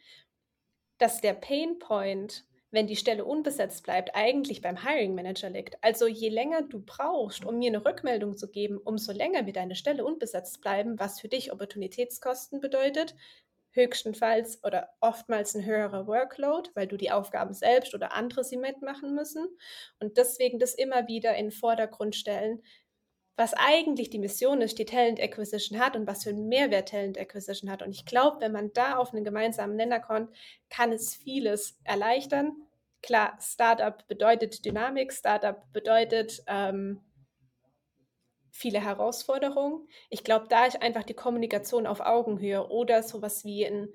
dass 0.98 1.22
der 1.22 1.36
Pain 1.36 1.78
Point, 1.78 2.44
wenn 2.72 2.88
die 2.88 2.96
Stelle 2.96 3.24
unbesetzt 3.24 3.84
bleibt, 3.84 4.16
eigentlich 4.16 4.62
beim 4.62 4.84
Hiring 4.84 5.14
Manager 5.14 5.52
liegt. 5.52 5.82
Also 5.84 6.08
je 6.08 6.30
länger 6.30 6.64
du 6.64 6.82
brauchst, 6.84 7.46
um 7.46 7.60
mir 7.60 7.70
eine 7.70 7.86
Rückmeldung 7.86 8.36
zu 8.36 8.50
geben, 8.50 8.80
umso 8.80 9.12
länger 9.12 9.46
wird 9.46 9.56
deine 9.56 9.76
Stelle 9.76 10.04
unbesetzt 10.04 10.62
bleiben, 10.62 11.00
was 11.00 11.20
für 11.20 11.30
dich 11.30 11.54
Opportunitätskosten 11.54 12.60
bedeutet, 12.60 13.16
höchstenfalls 13.70 14.64
oder 14.64 14.90
oftmals 15.00 15.54
ein 15.54 15.64
höherer 15.64 16.08
Workload, 16.08 16.72
weil 16.74 16.88
du 16.88 16.98
die 16.98 17.12
Aufgaben 17.12 17.54
selbst 17.54 17.94
oder 17.94 18.14
andere 18.14 18.44
sie 18.44 18.58
mitmachen 18.58 19.14
müssen. 19.14 19.48
Und 20.00 20.18
deswegen 20.18 20.58
das 20.58 20.74
immer 20.74 21.08
wieder 21.08 21.36
in 21.36 21.46
den 21.46 21.52
Vordergrund 21.52 22.16
stellen, 22.16 22.64
was 23.38 23.54
eigentlich 23.54 24.10
die 24.10 24.20
Mission 24.20 24.62
ist, 24.62 24.80
die 24.80 24.86
Talent 24.86 25.22
Acquisition 25.22 25.80
hat 25.80 25.96
und 25.96 26.08
was 26.08 26.24
für 26.24 26.32
einen 26.32 26.48
Mehrwert 26.48 26.90
Talent 26.90 27.20
Acquisition 27.20 27.70
hat. 27.70 27.84
Und 27.84 27.92
ich 27.92 28.06
glaube, 28.06 28.42
wenn 28.42 28.52
man 28.52 28.74
da 28.74 28.98
auf 28.98 29.14
einen 29.14 29.24
gemeinsamen 29.24 29.76
Nenner 29.76 30.00
kommt, 30.00 30.36
kann 30.70 30.92
es 30.92 31.16
vieles 31.16 31.80
erleichtern. 31.84 32.54
Klar, 33.04 33.38
Startup 33.40 34.06
bedeutet 34.08 34.66
Dynamik, 34.66 35.14
Startup 35.14 35.62
bedeutet 35.72 36.44
ähm, 36.48 37.00
viele 38.50 38.84
Herausforderungen. 38.84 39.88
Ich 40.10 40.24
glaube, 40.24 40.48
da 40.50 40.66
ist 40.66 40.82
einfach 40.82 41.04
die 41.04 41.14
Kommunikation 41.14 41.86
auf 41.86 42.00
Augenhöhe 42.00 42.68
oder 42.68 43.04
sowas 43.04 43.46
wie 43.46 43.68
ein, 43.68 43.90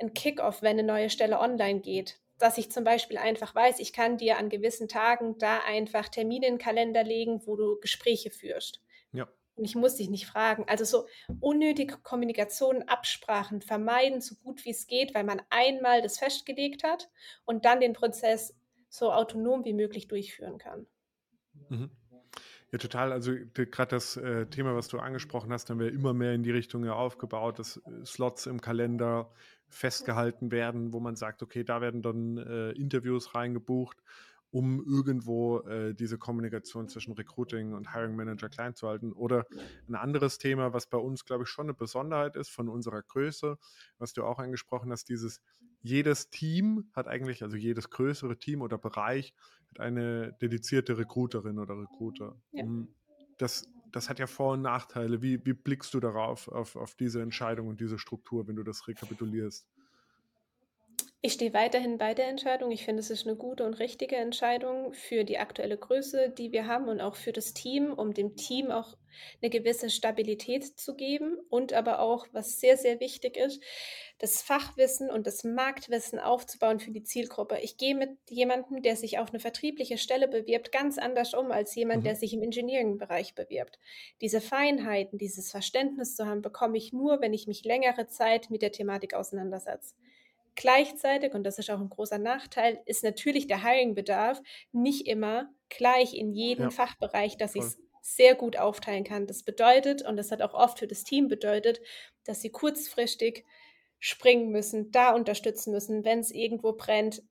ein 0.00 0.14
Kickoff, 0.14 0.62
wenn 0.62 0.78
eine 0.78 0.82
neue 0.82 1.10
Stelle 1.10 1.40
online 1.40 1.80
geht. 1.80 2.18
Dass 2.38 2.58
ich 2.58 2.70
zum 2.70 2.84
Beispiel 2.84 3.18
einfach 3.18 3.54
weiß, 3.54 3.80
ich 3.80 3.92
kann 3.92 4.16
dir 4.16 4.38
an 4.38 4.48
gewissen 4.48 4.88
Tagen 4.88 5.38
da 5.38 5.58
einfach 5.66 6.08
Termine 6.08 6.46
in 6.46 6.54
den 6.54 6.58
Kalender 6.58 7.02
legen, 7.02 7.42
wo 7.46 7.56
du 7.56 7.78
Gespräche 7.80 8.30
führst. 8.30 8.80
Ja. 9.12 9.28
Und 9.56 9.64
ich 9.64 9.74
muss 9.74 9.96
dich 9.96 10.08
nicht 10.08 10.26
fragen. 10.26 10.64
Also 10.68 10.84
so 10.84 11.06
unnötige 11.40 11.98
Kommunikation, 11.98 12.84
Absprachen 12.84 13.60
vermeiden, 13.60 14.20
so 14.20 14.36
gut 14.36 14.64
wie 14.64 14.70
es 14.70 14.86
geht, 14.86 15.14
weil 15.14 15.24
man 15.24 15.42
einmal 15.50 16.00
das 16.00 16.18
festgelegt 16.18 16.84
hat 16.84 17.10
und 17.44 17.64
dann 17.64 17.80
den 17.80 17.92
Prozess 17.92 18.54
so 18.88 19.12
autonom 19.12 19.64
wie 19.64 19.74
möglich 19.74 20.06
durchführen 20.06 20.58
kann. 20.58 20.86
Mhm. 21.68 21.90
Ja, 22.72 22.78
total. 22.78 23.12
Also 23.12 23.32
gerade 23.54 23.90
das 23.90 24.16
äh, 24.18 24.46
Thema, 24.46 24.74
was 24.74 24.88
du 24.88 24.98
angesprochen 24.98 25.52
hast, 25.52 25.70
haben 25.70 25.80
wir 25.80 25.90
immer 25.92 26.12
mehr 26.12 26.34
in 26.34 26.42
die 26.42 26.50
Richtung 26.50 26.84
ja 26.84 26.92
aufgebaut, 26.92 27.58
dass 27.58 27.78
äh, 27.78 28.04
Slots 28.04 28.46
im 28.46 28.60
Kalender 28.60 29.32
festgehalten 29.68 30.50
werden, 30.50 30.92
wo 30.92 31.00
man 31.00 31.16
sagt, 31.16 31.42
okay, 31.42 31.64
da 31.64 31.80
werden 31.80 32.02
dann 32.02 32.36
äh, 32.36 32.70
Interviews 32.72 33.34
reingebucht, 33.34 34.02
um 34.50 34.84
irgendwo 34.84 35.60
äh, 35.60 35.94
diese 35.94 36.18
Kommunikation 36.18 36.88
zwischen 36.88 37.12
Recruiting 37.14 37.72
und 37.72 37.94
Hiring 37.94 38.16
Manager 38.16 38.50
klein 38.50 38.74
zu 38.74 38.86
halten. 38.86 39.12
Oder 39.12 39.46
ein 39.88 39.94
anderes 39.94 40.36
Thema, 40.38 40.72
was 40.74 40.86
bei 40.86 40.98
uns, 40.98 41.24
glaube 41.24 41.44
ich, 41.44 41.48
schon 41.48 41.66
eine 41.66 41.74
Besonderheit 41.74 42.36
ist 42.36 42.50
von 42.50 42.68
unserer 42.68 43.02
Größe, 43.02 43.56
was 43.98 44.12
du 44.12 44.24
auch 44.24 44.38
angesprochen 44.38 44.92
hast, 44.92 45.08
dieses 45.08 45.40
jedes 45.82 46.30
Team 46.30 46.90
hat 46.92 47.08
eigentlich, 47.08 47.42
also 47.42 47.56
jedes 47.56 47.90
größere 47.90 48.38
Team 48.38 48.62
oder 48.62 48.78
Bereich 48.78 49.34
hat 49.70 49.80
eine 49.80 50.32
dedizierte 50.40 50.98
Recruiterin 50.98 51.58
oder 51.58 51.78
Recruiter. 51.78 52.36
Ja. 52.52 52.64
Das, 53.38 53.66
das 53.92 54.08
hat 54.08 54.18
ja 54.18 54.26
Vor- 54.26 54.54
und 54.54 54.62
Nachteile. 54.62 55.22
Wie, 55.22 55.44
wie 55.44 55.52
blickst 55.52 55.94
du 55.94 56.00
darauf, 56.00 56.48
auf, 56.48 56.76
auf 56.76 56.94
diese 56.94 57.22
Entscheidung 57.22 57.68
und 57.68 57.80
diese 57.80 57.98
Struktur, 57.98 58.48
wenn 58.48 58.56
du 58.56 58.62
das 58.62 58.88
rekapitulierst? 58.88 59.66
Ich 61.20 61.32
stehe 61.32 61.52
weiterhin 61.52 61.98
bei 61.98 62.14
der 62.14 62.28
Entscheidung. 62.28 62.70
Ich 62.70 62.84
finde, 62.84 63.00
es 63.00 63.10
ist 63.10 63.26
eine 63.26 63.34
gute 63.34 63.64
und 63.64 63.74
richtige 63.74 64.14
Entscheidung 64.14 64.92
für 64.92 65.24
die 65.24 65.38
aktuelle 65.38 65.76
Größe, 65.76 66.30
die 66.30 66.52
wir 66.52 66.68
haben 66.68 66.88
und 66.88 67.00
auch 67.00 67.16
für 67.16 67.32
das 67.32 67.54
Team, 67.54 67.92
um 67.92 68.14
dem 68.14 68.36
Team 68.36 68.70
auch 68.70 68.96
eine 69.42 69.50
gewisse 69.50 69.90
Stabilität 69.90 70.78
zu 70.78 70.94
geben 70.94 71.36
und 71.50 71.72
aber 71.72 71.98
auch, 71.98 72.28
was 72.30 72.60
sehr, 72.60 72.76
sehr 72.76 73.00
wichtig 73.00 73.36
ist, 73.36 73.60
das 74.20 74.42
Fachwissen 74.42 75.10
und 75.10 75.26
das 75.26 75.42
Marktwissen 75.42 76.20
aufzubauen 76.20 76.78
für 76.78 76.92
die 76.92 77.02
Zielgruppe. 77.02 77.58
Ich 77.62 77.78
gehe 77.78 77.96
mit 77.96 78.10
jemandem, 78.30 78.80
der 78.82 78.94
sich 78.94 79.18
auf 79.18 79.30
eine 79.30 79.40
vertriebliche 79.40 79.98
Stelle 79.98 80.28
bewirbt, 80.28 80.70
ganz 80.70 80.98
anders 80.98 81.34
um 81.34 81.50
als 81.50 81.74
jemand, 81.74 82.00
mhm. 82.00 82.04
der 82.04 82.14
sich 82.14 82.32
im 82.32 82.44
Engineering-Bereich 82.44 83.34
bewirbt. 83.34 83.80
Diese 84.20 84.40
Feinheiten, 84.40 85.18
dieses 85.18 85.50
Verständnis 85.50 86.14
zu 86.14 86.26
haben, 86.26 86.42
bekomme 86.42 86.78
ich 86.78 86.92
nur, 86.92 87.20
wenn 87.20 87.34
ich 87.34 87.48
mich 87.48 87.64
längere 87.64 88.06
Zeit 88.06 88.50
mit 88.50 88.62
der 88.62 88.70
Thematik 88.70 89.14
auseinandersetze. 89.14 89.96
Gleichzeitig, 90.58 91.34
und 91.34 91.44
das 91.44 91.60
ist 91.60 91.70
auch 91.70 91.78
ein 91.78 91.88
großer 91.88 92.18
Nachteil, 92.18 92.82
ist 92.84 93.04
natürlich 93.04 93.46
der 93.46 93.62
Hiring-Bedarf 93.62 94.42
nicht 94.72 95.06
immer 95.06 95.48
gleich 95.68 96.14
in 96.14 96.32
jedem 96.32 96.64
ja, 96.64 96.70
Fachbereich, 96.70 97.36
dass 97.36 97.54
ich 97.54 97.62
es 97.62 97.78
sehr 98.02 98.34
gut 98.34 98.56
aufteilen 98.56 99.04
kann. 99.04 99.28
Das 99.28 99.44
bedeutet, 99.44 100.02
und 100.02 100.16
das 100.16 100.32
hat 100.32 100.42
auch 100.42 100.54
oft 100.54 100.80
für 100.80 100.88
das 100.88 101.04
Team 101.04 101.28
bedeutet, 101.28 101.80
dass 102.24 102.40
sie 102.40 102.50
kurzfristig 102.50 103.44
springen 104.00 104.48
müssen, 104.50 104.90
da 104.90 105.14
unterstützen 105.14 105.72
müssen, 105.72 106.04
wenn 106.04 106.18
es 106.18 106.32
irgendwo 106.32 106.72
brennt, 106.72 107.22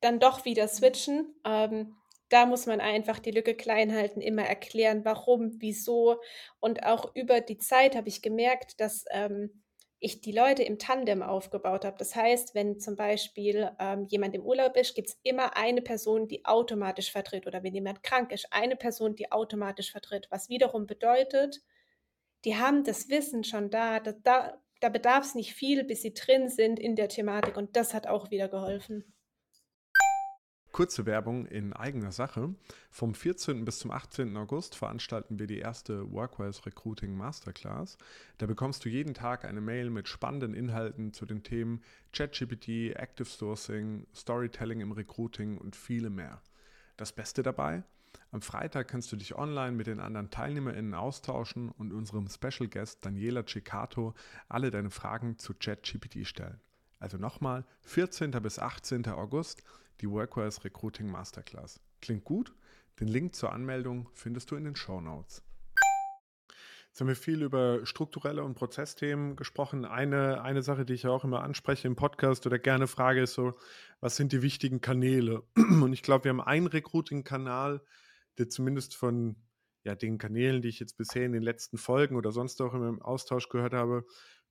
dann 0.00 0.20
doch 0.20 0.44
wieder 0.44 0.68
switchen. 0.68 1.34
Ähm, 1.44 1.96
da 2.28 2.46
muss 2.46 2.66
man 2.66 2.80
einfach 2.80 3.18
die 3.18 3.32
Lücke 3.32 3.56
klein 3.56 3.92
halten, 3.92 4.20
immer 4.20 4.44
erklären, 4.44 5.04
warum, 5.04 5.56
wieso. 5.58 6.20
Und 6.60 6.84
auch 6.84 7.16
über 7.16 7.40
die 7.40 7.58
Zeit 7.58 7.96
habe 7.96 8.08
ich 8.08 8.22
gemerkt, 8.22 8.80
dass 8.80 9.06
ähm, 9.10 9.64
ich 10.00 10.20
die 10.20 10.32
Leute 10.32 10.62
im 10.62 10.78
Tandem 10.78 11.22
aufgebaut 11.22 11.84
habe. 11.84 11.96
Das 11.98 12.14
heißt, 12.14 12.54
wenn 12.54 12.78
zum 12.78 12.94
Beispiel 12.94 13.70
ähm, 13.80 14.06
jemand 14.08 14.34
im 14.34 14.42
Urlaub 14.42 14.76
ist, 14.76 14.94
gibt 14.94 15.08
es 15.08 15.18
immer 15.22 15.56
eine 15.56 15.82
Person, 15.82 16.28
die 16.28 16.44
automatisch 16.44 17.10
vertritt. 17.10 17.46
Oder 17.46 17.62
wenn 17.62 17.74
jemand 17.74 18.02
krank 18.02 18.30
ist, 18.30 18.52
eine 18.52 18.76
Person, 18.76 19.16
die 19.16 19.32
automatisch 19.32 19.90
vertritt. 19.90 20.28
Was 20.30 20.48
wiederum 20.48 20.86
bedeutet, 20.86 21.62
die 22.44 22.56
haben 22.56 22.84
das 22.84 23.08
Wissen 23.08 23.42
schon 23.42 23.70
da. 23.70 23.98
Da, 23.98 24.12
da, 24.12 24.62
da 24.80 24.88
bedarf 24.88 25.24
es 25.24 25.34
nicht 25.34 25.54
viel, 25.54 25.82
bis 25.82 26.02
sie 26.02 26.14
drin 26.14 26.48
sind 26.48 26.78
in 26.78 26.94
der 26.94 27.08
Thematik. 27.08 27.56
Und 27.56 27.74
das 27.74 27.92
hat 27.92 28.06
auch 28.06 28.30
wieder 28.30 28.48
geholfen. 28.48 29.12
Kurze 30.78 31.06
Werbung 31.06 31.46
in 31.46 31.72
eigener 31.72 32.12
Sache. 32.12 32.54
Vom 32.92 33.12
14. 33.12 33.64
bis 33.64 33.80
zum 33.80 33.90
18. 33.90 34.36
August 34.36 34.76
veranstalten 34.76 35.40
wir 35.40 35.48
die 35.48 35.58
erste 35.58 36.12
Workwise 36.12 36.64
Recruiting 36.66 37.16
Masterclass. 37.16 37.98
Da 38.36 38.46
bekommst 38.46 38.84
du 38.84 38.88
jeden 38.88 39.12
Tag 39.12 39.44
eine 39.44 39.60
Mail 39.60 39.90
mit 39.90 40.06
spannenden 40.06 40.54
Inhalten 40.54 41.12
zu 41.12 41.26
den 41.26 41.42
Themen 41.42 41.82
ChatGPT, 42.12 42.94
Active 42.94 43.26
Sourcing, 43.26 44.06
Storytelling 44.14 44.78
im 44.78 44.92
Recruiting 44.92 45.58
und 45.58 45.74
viele 45.74 46.10
mehr. 46.10 46.40
Das 46.96 47.10
Beste 47.10 47.42
dabei? 47.42 47.82
Am 48.30 48.40
Freitag 48.40 48.86
kannst 48.86 49.10
du 49.10 49.16
dich 49.16 49.34
online 49.34 49.72
mit 49.72 49.88
den 49.88 49.98
anderen 49.98 50.30
TeilnehmerInnen 50.30 50.94
austauschen 50.94 51.72
und 51.72 51.92
unserem 51.92 52.28
Special 52.28 52.68
Guest 52.68 53.04
Daniela 53.04 53.44
Ciccato 53.44 54.14
alle 54.48 54.70
deine 54.70 54.90
Fragen 54.90 55.38
zu 55.38 55.54
ChatGPT 55.54 56.24
stellen. 56.24 56.60
Also 56.98 57.16
nochmal, 57.16 57.64
14. 57.82 58.30
bis 58.42 58.58
18. 58.58 59.06
August 59.06 59.62
die 60.00 60.10
Workers 60.10 60.64
Recruiting 60.64 61.10
Masterclass. 61.10 61.80
Klingt 62.00 62.24
gut? 62.24 62.54
Den 63.00 63.08
Link 63.08 63.34
zur 63.34 63.52
Anmeldung 63.52 64.08
findest 64.14 64.50
du 64.50 64.56
in 64.56 64.64
den 64.64 64.76
Show 64.76 65.00
Notes. 65.00 65.42
Jetzt 66.88 67.00
haben 67.00 67.08
wir 67.08 67.16
viel 67.16 67.42
über 67.42 67.86
strukturelle 67.86 68.42
und 68.42 68.54
Prozessthemen 68.54 69.36
gesprochen. 69.36 69.84
Eine, 69.84 70.42
eine 70.42 70.62
Sache, 70.62 70.84
die 70.84 70.94
ich 70.94 71.06
auch 71.06 71.22
immer 71.22 71.44
anspreche 71.44 71.86
im 71.86 71.94
Podcast 71.94 72.44
oder 72.46 72.58
gerne 72.58 72.88
frage, 72.88 73.22
ist 73.22 73.34
so, 73.34 73.54
was 74.00 74.16
sind 74.16 74.32
die 74.32 74.42
wichtigen 74.42 74.80
Kanäle? 74.80 75.44
Und 75.56 75.92
ich 75.92 76.02
glaube, 76.02 76.24
wir 76.24 76.30
haben 76.30 76.40
einen 76.40 76.66
Recruiting-Kanal, 76.66 77.84
der 78.38 78.48
zumindest 78.48 78.96
von 78.96 79.36
ja, 79.84 79.94
den 79.94 80.18
Kanälen, 80.18 80.60
die 80.60 80.68
ich 80.68 80.80
jetzt 80.80 80.96
bisher 80.96 81.24
in 81.24 81.32
den 81.32 81.42
letzten 81.42 81.78
Folgen 81.78 82.16
oder 82.16 82.32
sonst 82.32 82.60
auch 82.60 82.74
im 82.74 83.00
Austausch 83.00 83.48
gehört 83.48 83.74
habe, 83.74 84.04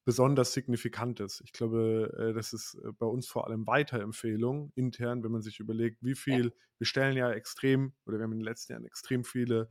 besonders 0.08 0.54
signifikant 0.54 1.20
ist. 1.20 1.42
Ich 1.44 1.52
glaube, 1.52 2.16
äh, 2.18 2.34
das 2.34 2.54
ist 2.54 2.76
äh, 2.76 2.94
bei 2.94 3.06
uns 3.06 3.28
vor 3.28 3.46
allem 3.46 3.68
Weiterempfehlung 3.68 4.72
intern, 4.74 5.22
wenn 5.22 5.34
man 5.34 5.42
sich 5.42 5.60
überlegt, 5.60 5.98
wie 6.02 6.16
viel, 6.16 6.46
ja. 6.46 6.52
wir 6.78 6.88
stellen 6.88 7.18
ja 7.18 7.30
extrem, 7.30 7.92
oder 8.06 8.18
wir 8.18 8.24
haben 8.24 8.32
in 8.32 8.40
den 8.40 8.46
letzten 8.46 8.72
Jahren 8.72 8.86
extrem 8.86 9.26
viele 9.26 9.68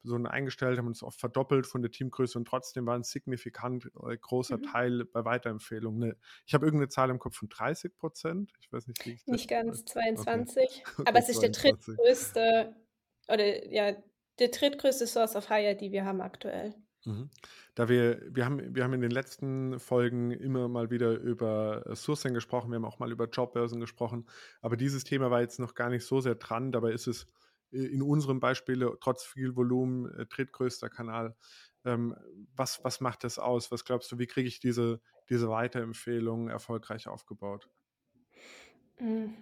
Personen 0.00 0.26
eingestellt, 0.26 0.76
haben 0.78 0.88
uns 0.88 1.04
oft 1.04 1.20
verdoppelt 1.20 1.68
von 1.68 1.82
der 1.82 1.92
Teamgröße 1.92 2.36
und 2.36 2.48
trotzdem 2.48 2.84
war 2.84 2.96
ein 2.96 3.04
signifikant 3.04 3.88
äh, 4.04 4.16
großer 4.16 4.56
mhm. 4.58 4.62
Teil 4.64 5.04
bei 5.04 5.24
Weiterempfehlungen. 5.24 6.00
Ne, 6.00 6.16
ich 6.46 6.54
habe 6.54 6.66
irgendeine 6.66 6.88
Zahl 6.88 7.10
im 7.10 7.20
Kopf 7.20 7.36
von 7.36 7.48
30 7.48 7.96
Prozent. 7.96 8.52
Ich 8.60 8.72
weiß 8.72 8.88
nicht, 8.88 9.06
wie 9.06 9.12
ich 9.12 9.24
Nicht 9.28 9.48
ganz, 9.48 9.84
22. 9.84 10.64
Okay. 10.64 10.82
Okay, 10.98 11.08
aber 11.08 11.18
es 11.20 11.28
ist 11.28 11.38
22. 11.38 11.40
der 11.40 11.50
drittgrößte, 11.50 12.76
oder 13.28 13.72
ja, 13.72 13.96
der 14.40 14.48
drittgrößte 14.48 15.06
Source 15.06 15.36
of 15.36 15.48
Hire, 15.48 15.76
die 15.76 15.92
wir 15.92 16.04
haben 16.04 16.20
aktuell. 16.20 16.74
Mhm. 17.06 17.30
Da 17.74 17.88
wir, 17.88 18.20
wir 18.34 18.44
haben, 18.44 18.74
wir 18.74 18.82
haben 18.82 18.92
in 18.92 19.00
den 19.00 19.10
letzten 19.10 19.78
Folgen 19.78 20.32
immer 20.32 20.68
mal 20.68 20.90
wieder 20.90 21.12
über 21.18 21.86
äh, 21.86 21.94
Sourcing 21.94 22.34
gesprochen, 22.34 22.70
wir 22.70 22.76
haben 22.76 22.84
auch 22.84 22.98
mal 22.98 23.12
über 23.12 23.28
Jobbörsen 23.28 23.80
gesprochen, 23.80 24.26
aber 24.60 24.76
dieses 24.76 25.04
Thema 25.04 25.30
war 25.30 25.40
jetzt 25.40 25.60
noch 25.60 25.74
gar 25.74 25.88
nicht 25.88 26.04
so 26.04 26.20
sehr 26.20 26.34
dran. 26.34 26.72
Dabei 26.72 26.92
ist 26.92 27.06
es 27.06 27.26
äh, 27.70 27.84
in 27.84 28.02
unserem 28.02 28.40
Beispiel 28.40 28.82
äh, 28.82 28.90
trotz 29.00 29.24
viel 29.24 29.54
Volumen 29.54 30.10
drittgrößter 30.28 30.90
Kanal. 30.90 31.36
Ähm, 31.84 32.16
was, 32.56 32.82
was 32.82 33.00
macht 33.00 33.22
das 33.22 33.38
aus? 33.38 33.70
Was 33.70 33.84
glaubst 33.84 34.10
du, 34.10 34.18
wie 34.18 34.26
kriege 34.26 34.48
ich 34.48 34.58
diese, 34.58 35.00
diese 35.30 35.48
Weiterempfehlungen 35.48 36.48
erfolgreich 36.48 37.06
aufgebaut? 37.06 37.70
Mhm. 38.98 39.34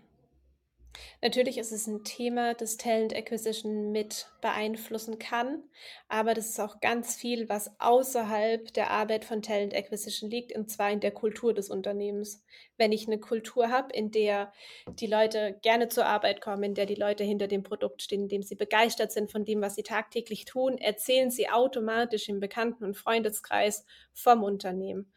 Natürlich 1.24 1.56
ist 1.56 1.72
es 1.72 1.86
ein 1.86 2.04
Thema, 2.04 2.52
das 2.52 2.76
Talent 2.76 3.16
Acquisition 3.16 3.92
mit 3.92 4.26
beeinflussen 4.42 5.18
kann, 5.18 5.62
aber 6.06 6.34
das 6.34 6.50
ist 6.50 6.60
auch 6.60 6.80
ganz 6.80 7.16
viel, 7.16 7.48
was 7.48 7.70
außerhalb 7.80 8.74
der 8.74 8.90
Arbeit 8.90 9.24
von 9.24 9.40
Talent 9.40 9.74
Acquisition 9.74 10.28
liegt, 10.28 10.54
und 10.54 10.70
zwar 10.70 10.90
in 10.90 11.00
der 11.00 11.12
Kultur 11.12 11.54
des 11.54 11.70
Unternehmens. 11.70 12.44
Wenn 12.76 12.92
ich 12.92 13.06
eine 13.06 13.18
Kultur 13.18 13.70
habe, 13.70 13.90
in 13.94 14.10
der 14.10 14.52
die 14.86 15.06
Leute 15.06 15.58
gerne 15.62 15.88
zur 15.88 16.04
Arbeit 16.04 16.42
kommen, 16.42 16.62
in 16.62 16.74
der 16.74 16.84
die 16.84 16.94
Leute 16.94 17.24
hinter 17.24 17.46
dem 17.46 17.62
Produkt 17.62 18.02
stehen, 18.02 18.24
in 18.24 18.28
dem 18.28 18.42
sie 18.42 18.54
begeistert 18.54 19.10
sind 19.10 19.32
von 19.32 19.46
dem, 19.46 19.62
was 19.62 19.76
sie 19.76 19.82
tagtäglich 19.82 20.44
tun, 20.44 20.76
erzählen 20.76 21.30
sie 21.30 21.48
automatisch 21.48 22.28
im 22.28 22.38
Bekannten- 22.38 22.84
und 22.84 22.98
Freundeskreis 22.98 23.86
vom 24.12 24.42
Unternehmen. 24.42 25.10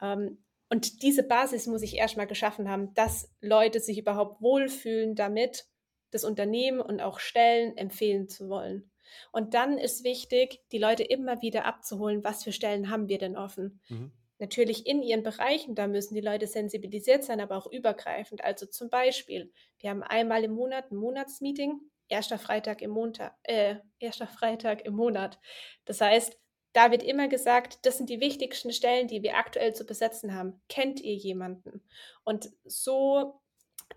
Ähm, 0.00 0.42
und 0.72 1.02
diese 1.02 1.22
Basis 1.22 1.66
muss 1.66 1.82
ich 1.82 1.98
erstmal 1.98 2.26
geschaffen 2.26 2.66
haben, 2.70 2.94
dass 2.94 3.30
Leute 3.42 3.78
sich 3.78 3.98
überhaupt 3.98 4.40
wohlfühlen 4.40 5.14
damit, 5.14 5.66
das 6.12 6.24
Unternehmen 6.24 6.80
und 6.80 7.02
auch 7.02 7.20
Stellen 7.20 7.76
empfehlen 7.76 8.26
zu 8.26 8.48
wollen. 8.48 8.90
Und 9.32 9.52
dann 9.52 9.76
ist 9.76 10.02
wichtig, 10.02 10.60
die 10.72 10.78
Leute 10.78 11.02
immer 11.02 11.42
wieder 11.42 11.66
abzuholen, 11.66 12.24
was 12.24 12.42
für 12.42 12.52
Stellen 12.52 12.88
haben 12.88 13.10
wir 13.10 13.18
denn 13.18 13.36
offen. 13.36 13.82
Mhm. 13.90 14.12
Natürlich 14.38 14.86
in 14.86 15.02
ihren 15.02 15.22
Bereichen, 15.22 15.74
da 15.74 15.86
müssen 15.86 16.14
die 16.14 16.22
Leute 16.22 16.46
sensibilisiert 16.46 17.22
sein, 17.22 17.42
aber 17.42 17.58
auch 17.58 17.70
übergreifend. 17.70 18.42
Also 18.42 18.64
zum 18.64 18.88
Beispiel, 18.88 19.52
wir 19.78 19.90
haben 19.90 20.02
einmal 20.02 20.42
im 20.42 20.52
Monat 20.52 20.90
ein 20.90 20.96
Monatsmeeting, 20.96 21.80
erster 22.08 22.38
Freitag 22.38 22.80
im 22.80 22.92
Montag, 22.92 23.36
äh, 23.42 23.74
erster 23.98 24.26
Freitag 24.26 24.86
im 24.86 24.94
Monat. 24.94 25.38
Das 25.84 26.00
heißt, 26.00 26.38
da 26.72 26.90
wird 26.90 27.02
immer 27.02 27.28
gesagt, 27.28 27.84
das 27.84 27.98
sind 27.98 28.08
die 28.08 28.20
wichtigsten 28.20 28.72
Stellen, 28.72 29.08
die 29.08 29.22
wir 29.22 29.36
aktuell 29.36 29.74
zu 29.74 29.84
besetzen 29.84 30.34
haben. 30.34 30.60
Kennt 30.68 31.00
ihr 31.00 31.14
jemanden? 31.14 31.82
Und 32.24 32.50
so 32.64 33.40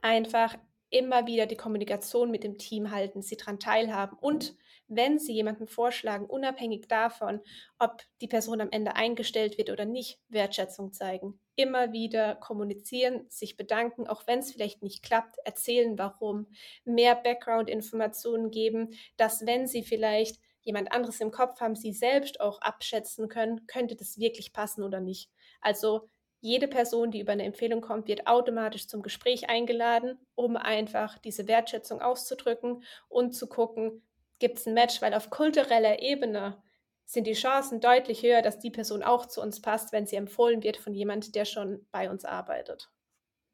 einfach 0.02 0.56
immer 0.90 1.28
wieder 1.28 1.46
die 1.46 1.58
Kommunikation 1.58 2.32
mit 2.32 2.44
dem 2.44 2.58
Team 2.58 2.92
halten, 2.92 3.22
sie 3.22 3.38
daran 3.38 3.60
teilhaben 3.60 4.18
und 4.20 4.56
wenn 4.88 5.18
sie 5.18 5.34
jemanden 5.34 5.68
vorschlagen, 5.68 6.26
unabhängig 6.26 6.88
davon, 6.88 7.42
ob 7.80 8.04
die 8.22 8.28
Person 8.28 8.62
am 8.62 8.70
Ende 8.72 8.96
eingestellt 8.96 9.58
wird 9.58 9.72
oder 9.72 9.86
nicht, 9.86 10.20
Wertschätzung 10.30 10.94
zeigen. 10.94 11.40
Immer 11.56 11.92
wieder 11.92 12.36
kommunizieren, 12.36 13.26
sich 13.30 13.58
bedanken, 13.58 14.08
auch 14.08 14.28
wenn 14.28 14.40
es 14.40 14.52
vielleicht 14.52 14.84
nicht 14.84 15.04
klappt, 15.04 15.38
erzählen, 15.44 15.98
warum, 15.98 16.48
mehr 16.84 17.16
Background-Informationen 17.16 18.52
geben, 18.52 18.92
dass 19.18 19.46
wenn 19.46 19.66
sie 19.66 19.84
vielleicht 19.84 20.40
jemand 20.66 20.92
anderes 20.92 21.22
im 21.22 21.32
Kopf 21.32 21.62
haben, 21.62 21.76
sie 21.76 21.94
selbst 21.94 22.42
auch 22.42 22.60
abschätzen 22.60 23.30
können, 23.30 23.68
könnte 23.68 23.96
das 23.96 24.18
wirklich 24.18 24.52
passen 24.52 24.84
oder 24.84 25.00
nicht. 25.00 25.32
Also 25.62 26.10
jede 26.42 26.68
Person, 26.68 27.12
die 27.12 27.22
über 27.22 27.32
eine 27.32 27.44
Empfehlung 27.44 27.82
kommt, 27.82 28.08
wird 28.08 28.28
automatisch 28.28 28.88
zum 28.88 29.02
Gespräch 29.02 29.50
eingeladen, 29.50 30.20
um 30.36 30.58
einfach 30.58 31.18
diese 31.20 31.48
Wertschätzung 31.48 32.02
auszudrücken 32.02 32.84
und 33.08 33.34
zu 33.34 33.48
gucken, 33.48 34.04
gibt 34.40 34.60
es 34.60 34.68
ein 34.68 34.74
Match, 34.74 35.02
weil 35.02 35.14
auf 35.14 35.30
kultureller 35.30 36.02
Ebene 36.02 36.62
sind 37.06 37.26
die 37.28 37.34
Chancen 37.34 37.80
deutlich 37.80 38.24
höher, 38.24 38.42
dass 38.42 38.60
die 38.60 38.72
Person 38.72 39.04
auch 39.04 39.28
zu 39.28 39.42
uns 39.42 39.62
passt, 39.62 39.92
wenn 39.94 40.08
sie 40.08 40.18
empfohlen 40.18 40.64
wird 40.64 40.78
von 40.78 40.94
jemand, 40.94 41.36
der 41.36 41.46
schon 41.46 41.88
bei 41.92 42.10
uns 42.10 42.26
arbeitet. 42.26 42.92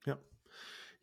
Ja, 0.05 0.19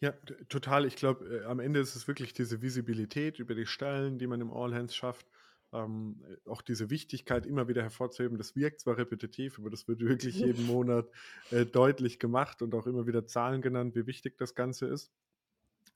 Ja, 0.00 0.12
total. 0.50 0.86
Ich 0.86 0.96
glaube, 0.96 1.42
äh, 1.42 1.44
am 1.46 1.60
Ende 1.60 1.80
ist 1.80 1.96
es 1.96 2.08
wirklich 2.08 2.34
diese 2.34 2.62
Visibilität 2.62 3.38
über 3.40 3.54
die 3.56 3.66
Stellen, 3.66 4.18
die 4.18 4.28
man 4.28 4.40
im 4.42 4.52
All 4.52 4.74
Hands 4.74 4.94
schafft. 4.94 5.28
Ähm, 5.72 6.24
äh, 6.26 6.48
auch 6.48 6.62
diese 6.62 6.88
Wichtigkeit 6.90 7.46
immer 7.46 7.68
wieder 7.68 7.82
hervorzuheben. 7.82 8.38
Das 8.38 8.56
wirkt 8.56 8.80
zwar 8.80 8.96
repetitiv, 8.96 9.58
aber 9.58 9.70
das 9.70 9.86
wird 9.86 10.00
wirklich 10.00 10.36
jeden 10.38 10.66
Monat 10.66 11.08
äh, 11.50 11.66
deutlich 11.66 12.18
gemacht 12.18 12.62
und 12.62 12.74
auch 12.74 12.86
immer 12.86 13.06
wieder 13.06 13.26
Zahlen 13.26 13.60
genannt, 13.60 13.94
wie 13.94 14.06
wichtig 14.06 14.38
das 14.38 14.54
Ganze 14.54 14.86
ist. 14.86 15.12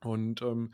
Und 0.03 0.41
ähm, 0.41 0.73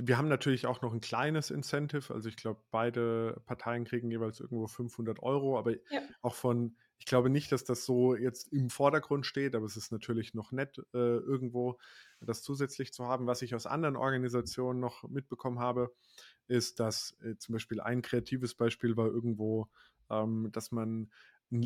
wir 0.00 0.18
haben 0.18 0.28
natürlich 0.28 0.66
auch 0.66 0.82
noch 0.82 0.92
ein 0.92 1.00
kleines 1.00 1.50
Incentive. 1.50 2.12
Also 2.12 2.28
ich 2.28 2.36
glaube, 2.36 2.60
beide 2.70 3.40
Parteien 3.46 3.84
kriegen 3.84 4.10
jeweils 4.10 4.40
irgendwo 4.40 4.66
500 4.66 5.22
Euro, 5.22 5.58
aber 5.58 5.72
ja. 5.90 6.02
auch 6.20 6.34
von, 6.34 6.76
ich 6.98 7.06
glaube 7.06 7.30
nicht, 7.30 7.52
dass 7.52 7.64
das 7.64 7.84
so 7.84 8.16
jetzt 8.16 8.52
im 8.52 8.70
Vordergrund 8.70 9.24
steht, 9.24 9.54
aber 9.54 9.66
es 9.66 9.76
ist 9.76 9.92
natürlich 9.92 10.34
noch 10.34 10.50
nett, 10.50 10.78
äh, 10.94 10.98
irgendwo 10.98 11.78
das 12.20 12.42
zusätzlich 12.42 12.92
zu 12.92 13.06
haben. 13.06 13.26
Was 13.26 13.42
ich 13.42 13.54
aus 13.54 13.66
anderen 13.66 13.96
Organisationen 13.96 14.80
noch 14.80 15.08
mitbekommen 15.08 15.60
habe, 15.60 15.94
ist, 16.48 16.80
dass 16.80 17.16
äh, 17.22 17.36
zum 17.36 17.54
Beispiel 17.54 17.80
ein 17.80 18.02
kreatives 18.02 18.54
Beispiel 18.54 18.96
war 18.96 19.06
irgendwo, 19.06 19.68
ähm, 20.10 20.48
dass 20.52 20.72
man 20.72 21.10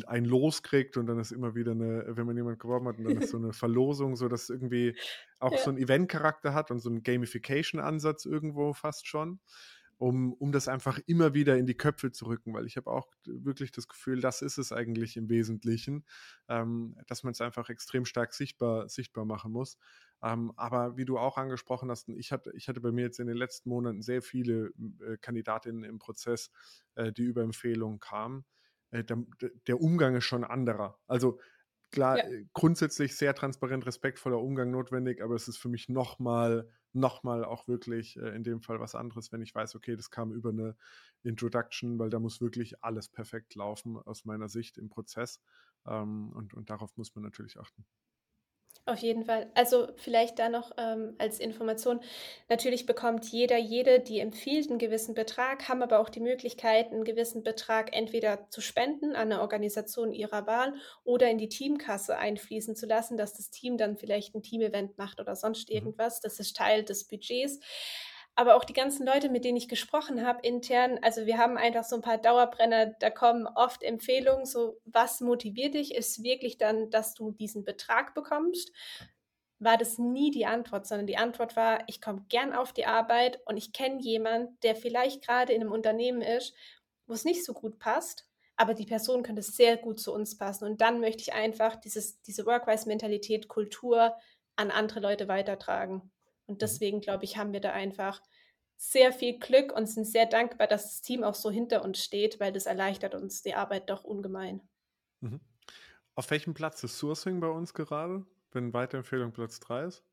ein 0.05 0.25
Los 0.25 0.61
kriegt 0.61 0.97
und 0.97 1.07
dann 1.07 1.19
ist 1.19 1.31
immer 1.31 1.55
wieder 1.55 1.71
eine, 1.71 2.05
wenn 2.09 2.25
man 2.25 2.37
jemand 2.37 2.59
geworben 2.59 2.87
hat, 2.87 2.97
und 2.97 3.05
dann 3.05 3.17
ist 3.17 3.31
so 3.31 3.37
eine 3.37 3.53
Verlosung, 3.53 4.15
so 4.15 4.27
dass 4.27 4.49
irgendwie 4.49 4.95
auch 5.39 5.53
ja. 5.53 5.57
so 5.57 5.71
ein 5.71 5.77
Event-Charakter 5.77 6.53
hat 6.53 6.71
und 6.71 6.79
so 6.79 6.89
ein 6.89 7.03
Gamification-Ansatz 7.03 8.25
irgendwo 8.25 8.73
fast 8.73 9.07
schon, 9.07 9.39
um, 9.97 10.33
um 10.33 10.51
das 10.51 10.67
einfach 10.67 10.99
immer 11.07 11.33
wieder 11.33 11.57
in 11.57 11.65
die 11.65 11.75
Köpfe 11.75 12.11
zu 12.11 12.25
rücken, 12.25 12.53
weil 12.53 12.65
ich 12.65 12.77
habe 12.77 12.91
auch 12.91 13.07
wirklich 13.25 13.71
das 13.71 13.87
Gefühl, 13.87 14.21
das 14.21 14.41
ist 14.41 14.57
es 14.57 14.71
eigentlich 14.71 15.17
im 15.17 15.29
Wesentlichen, 15.29 16.05
ähm, 16.47 16.95
dass 17.07 17.23
man 17.23 17.31
es 17.31 17.41
einfach 17.41 17.69
extrem 17.69 18.05
stark 18.05 18.33
sichtbar, 18.33 18.87
sichtbar 18.89 19.25
machen 19.25 19.51
muss. 19.51 19.77
Ähm, 20.21 20.51
aber 20.57 20.97
wie 20.97 21.05
du 21.05 21.17
auch 21.17 21.37
angesprochen 21.37 21.89
hast, 21.89 22.09
ich 22.09 22.31
hatte, 22.31 22.51
ich 22.55 22.67
hatte 22.67 22.81
bei 22.81 22.91
mir 22.91 23.03
jetzt 23.03 23.19
in 23.19 23.27
den 23.27 23.37
letzten 23.37 23.69
Monaten 23.69 24.01
sehr 24.01 24.21
viele 24.21 24.73
äh, 25.01 25.17
Kandidatinnen 25.21 25.83
im 25.83 25.99
Prozess, 25.99 26.51
äh, 26.95 27.11
die 27.11 27.23
über 27.23 27.41
Empfehlungen 27.41 27.99
kamen 27.99 28.45
äh, 28.91 29.03
der, 29.03 29.23
der, 29.67 29.81
Umgang 29.81 30.15
ist 30.15 30.25
schon 30.25 30.43
anderer. 30.43 30.97
Also 31.07 31.39
klar, 31.91 32.17
ja. 32.17 32.23
Äh, 32.29 32.45
grundsätzlich 32.53 33.15
sehr 33.15 33.33
transparent, 33.33 33.85
respektvoller 33.85 34.39
Umgang 34.39 34.71
notwendig, 34.71 35.21
aber 35.21 35.35
es 35.35 35.47
ist 35.47 35.57
für 35.57 35.69
mich 35.69 35.89
nochmal 35.89 36.69
noch 36.91 37.21
mal 37.23 37.45
auch 37.45 37.67
wirklich 37.67 38.17
äh, 38.17 38.35
in 38.35 38.43
dem 38.43 38.61
Fall 38.61 38.79
was 38.79 38.95
anderes, 38.95 39.31
wenn 39.31 39.43
ich 39.43 39.53
weiß, 39.53 39.75
okay, 39.75 39.95
das 39.95 40.09
kam 40.09 40.31
über 40.31 40.49
eine 40.49 40.75
Introduction, 41.21 41.99
weil 41.99 42.09
da 42.09 42.19
muss 42.19 42.41
wirklich 42.41 42.83
alles 42.83 43.09
perfekt 43.09 43.53
laufen 43.53 43.97
aus 43.97 44.25
meiner 44.25 44.49
Sicht 44.49 44.77
im 44.79 44.89
Prozess. 44.89 45.39
Ähm, 45.85 46.31
und, 46.33 46.55
und 46.55 46.71
darauf 46.71 46.97
muss 46.97 47.13
man 47.13 47.23
natürlich 47.23 47.59
achten. 47.59 47.85
Auf 48.85 48.99
jeden 48.99 49.25
Fall. 49.25 49.51
Also 49.53 49.87
vielleicht 49.97 50.39
da 50.39 50.49
noch 50.49 50.71
ähm, 50.77 51.13
als 51.19 51.39
Information. 51.39 51.99
Natürlich 52.47 52.87
bekommt 52.87 53.25
jeder, 53.27 53.57
jede, 53.57 53.99
die 53.99 54.19
empfiehlt, 54.19 54.69
einen 54.69 54.79
gewissen 54.79 55.13
Betrag, 55.13 55.69
haben 55.69 55.83
aber 55.83 55.99
auch 55.99 56.09
die 56.09 56.19
Möglichkeit, 56.19 56.91
einen 56.91 57.03
gewissen 57.03 57.43
Betrag 57.43 57.95
entweder 57.95 58.49
zu 58.49 58.61
spenden 58.61 59.15
an 59.15 59.31
eine 59.31 59.41
Organisation 59.41 60.11
ihrer 60.11 60.47
Wahl 60.47 60.73
oder 61.03 61.29
in 61.29 61.37
die 61.37 61.49
Teamkasse 61.49 62.17
einfließen 62.17 62.75
zu 62.75 62.87
lassen, 62.87 63.15
dass 63.15 63.35
das 63.35 63.51
Team 63.51 63.77
dann 63.77 63.95
vielleicht 63.95 64.33
ein 64.33 64.41
Teamevent 64.41 64.97
macht 64.97 65.19
oder 65.19 65.35
sonst 65.35 65.69
mhm. 65.69 65.75
irgendwas. 65.75 66.19
Das 66.19 66.39
ist 66.39 66.55
Teil 66.55 66.83
des 66.83 67.07
Budgets 67.07 67.59
aber 68.39 68.55
auch 68.55 68.63
die 68.63 68.71
ganzen 68.71 69.05
Leute, 69.05 69.27
mit 69.27 69.43
denen 69.43 69.57
ich 69.57 69.67
gesprochen 69.67 70.25
habe 70.25 70.47
intern, 70.47 70.97
also 71.01 71.25
wir 71.25 71.37
haben 71.37 71.57
einfach 71.57 71.83
so 71.83 71.97
ein 71.97 72.01
paar 72.01 72.17
Dauerbrenner, 72.17 72.85
da 72.85 73.09
kommen 73.09 73.45
oft 73.47 73.83
Empfehlungen, 73.83 74.45
so 74.45 74.79
was 74.85 75.19
motiviert 75.19 75.73
dich, 75.73 75.93
ist 75.93 76.23
wirklich 76.23 76.57
dann, 76.57 76.89
dass 76.89 77.13
du 77.13 77.31
diesen 77.31 77.65
Betrag 77.65 78.13
bekommst. 78.13 78.71
War 79.59 79.77
das 79.77 79.97
nie 79.97 80.31
die 80.31 80.45
Antwort, 80.45 80.87
sondern 80.87 81.05
die 81.05 81.17
Antwort 81.17 81.57
war, 81.57 81.83
ich 81.87 81.99
komme 81.99 82.23
gern 82.29 82.53
auf 82.53 82.71
die 82.71 82.85
Arbeit 82.85 83.41
und 83.45 83.57
ich 83.57 83.73
kenne 83.73 83.99
jemanden, 83.99 84.57
der 84.63 84.77
vielleicht 84.77 85.21
gerade 85.27 85.51
in 85.51 85.59
einem 85.59 85.73
Unternehmen 85.73 86.21
ist, 86.21 86.53
wo 87.07 87.13
es 87.15 87.25
nicht 87.25 87.43
so 87.43 87.51
gut 87.51 87.77
passt, 87.77 88.25
aber 88.55 88.73
die 88.73 88.85
Person 88.85 89.21
könnte 89.21 89.41
sehr 89.41 89.75
gut 89.75 89.99
zu 89.99 90.13
uns 90.13 90.37
passen. 90.37 90.63
Und 90.63 90.79
dann 90.79 91.01
möchte 91.01 91.23
ich 91.23 91.33
einfach 91.33 91.75
dieses, 91.75 92.21
diese 92.21 92.45
Work-Wise-Mentalität, 92.45 93.49
Kultur 93.49 94.15
an 94.55 94.71
andere 94.71 95.01
Leute 95.01 95.27
weitertragen. 95.27 96.09
Und 96.49 96.55
mhm. 96.55 96.59
deswegen, 96.59 96.99
glaube 96.99 97.23
ich, 97.23 97.37
haben 97.37 97.53
wir 97.53 97.61
da 97.61 97.71
einfach 97.71 98.21
sehr 98.75 99.13
viel 99.13 99.37
Glück 99.39 99.71
und 99.71 99.87
sind 99.87 100.05
sehr 100.05 100.25
dankbar, 100.25 100.67
dass 100.67 100.83
das 100.83 101.01
Team 101.01 101.23
auch 101.23 101.35
so 101.35 101.51
hinter 101.51 101.83
uns 101.83 102.03
steht, 102.03 102.39
weil 102.39 102.51
das 102.51 102.65
erleichtert 102.65 103.13
uns 103.13 103.41
die 103.41 103.53
Arbeit 103.53 103.89
doch 103.89 104.03
ungemein. 104.03 104.61
Mhm. 105.21 105.39
Auf 106.15 106.31
welchem 106.31 106.53
Platz 106.53 106.83
ist 106.83 106.97
Sourcing 106.97 107.39
bei 107.39 107.47
uns 107.47 107.73
gerade, 107.73 108.25
wenn 108.51 108.73
Weiterempfehlung 108.73 109.31
Platz 109.31 109.59
3 109.59 109.85
ist? 109.85 110.03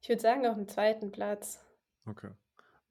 Ich 0.00 0.08
würde 0.08 0.22
sagen, 0.22 0.46
auf 0.46 0.54
dem 0.54 0.68
zweiten 0.68 1.10
Platz. 1.10 1.60
Okay. 2.06 2.30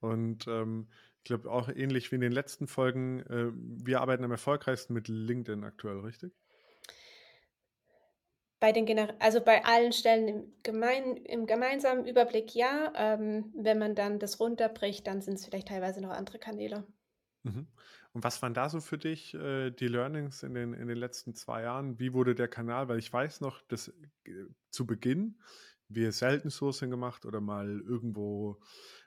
Und 0.02 0.48
ähm, 0.48 0.89
ich 1.19 1.24
glaube 1.24 1.50
auch 1.50 1.69
ähnlich 1.69 2.12
wie 2.12 2.15
in 2.15 2.21
den 2.21 2.32
letzten 2.32 2.67
Folgen, 2.67 3.21
äh, 3.21 3.52
wir 3.54 4.02
arbeiten 4.02 4.24
am 4.24 4.32
erfolgreichsten 4.32 4.93
mit 4.93 5.08
LinkedIn 5.08 5.63
aktuell, 5.63 6.00
richtig? 6.00 6.34
Bei 8.60 8.72
den 8.72 8.86
Gener 8.86 9.13
also 9.20 9.41
bei 9.41 9.65
allen 9.65 9.91
Stellen 9.91 10.28
im, 10.28 10.54
gemein, 10.63 11.18
im 11.18 11.46
gemeinsamen 11.46 12.06
Überblick 12.06 12.56
ja. 12.56 12.91
Ähm, 12.96 13.52
wenn 13.56 13.78
man 13.78 13.96
dann 13.96 14.20
das 14.20 14.39
runterbricht, 14.39 15.06
dann 15.08 15.22
sind 15.22 15.36
es 15.36 15.46
vielleicht 15.46 15.68
teilweise 15.68 16.02
noch 16.02 16.12
andere 16.12 16.39
Kanäle. 16.39 16.86
Mhm. 17.44 17.68
Und 18.13 18.24
was 18.24 18.41
waren 18.41 18.54
da 18.54 18.70
so 18.70 18.80
für 18.80 18.98
dich 18.98 19.34
äh, 19.34 19.72
die 19.72 19.89
Learnings 19.89 20.41
in 20.41 20.54
den, 20.54 20.74
in 20.74 20.88
den 20.88 20.98
letzten 20.98 21.36
zwei 21.36 21.63
Jahren? 21.63 22.00
Wie 22.00 22.13
wurde 22.13 22.34
der 22.34 22.48
Kanal? 22.48 22.88
Weil 22.88 22.98
ich 22.98 23.12
weiß 23.12 23.41
noch, 23.41 23.62
dass 23.63 23.89
äh, 23.89 24.46
zu 24.70 24.86
Beginn 24.86 25.38
wir 25.89 26.12
selten 26.12 26.50
Sourcing 26.50 26.89
gemacht 26.89 27.26
oder 27.26 27.41
mal 27.41 27.68
irgendwo 27.82 28.60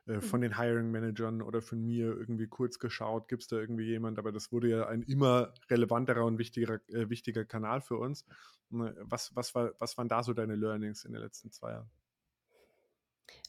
äh, 0.08 0.20
von 0.20 0.40
mhm. 0.40 0.42
den 0.42 0.58
Hiring 0.58 0.90
Managern 0.90 1.42
oder 1.42 1.60
von 1.60 1.84
mir 1.84 2.06
irgendwie 2.06 2.46
kurz 2.46 2.78
geschaut, 2.78 3.28
gibt 3.28 3.42
es 3.42 3.48
da 3.48 3.56
irgendwie 3.56 3.84
jemand, 3.84 4.18
aber 4.18 4.32
das 4.32 4.50
wurde 4.50 4.68
ja 4.68 4.86
ein 4.88 5.02
immer 5.02 5.52
relevanterer 5.70 6.24
und 6.24 6.38
wichtiger, 6.38 6.80
äh, 6.88 7.10
wichtiger 7.10 7.44
Kanal 7.44 7.80
für 7.80 7.98
uns. 7.98 8.24
Ne, 8.70 8.94
was, 9.00 9.34
was, 9.36 9.54
war, 9.54 9.72
was 9.78 9.96
waren 9.98 10.08
da 10.08 10.22
so 10.22 10.32
deine 10.32 10.56
Learnings 10.56 11.04
in 11.04 11.12
den 11.12 11.22
letzten 11.22 11.50
zwei 11.50 11.72
Jahren? 11.72 11.90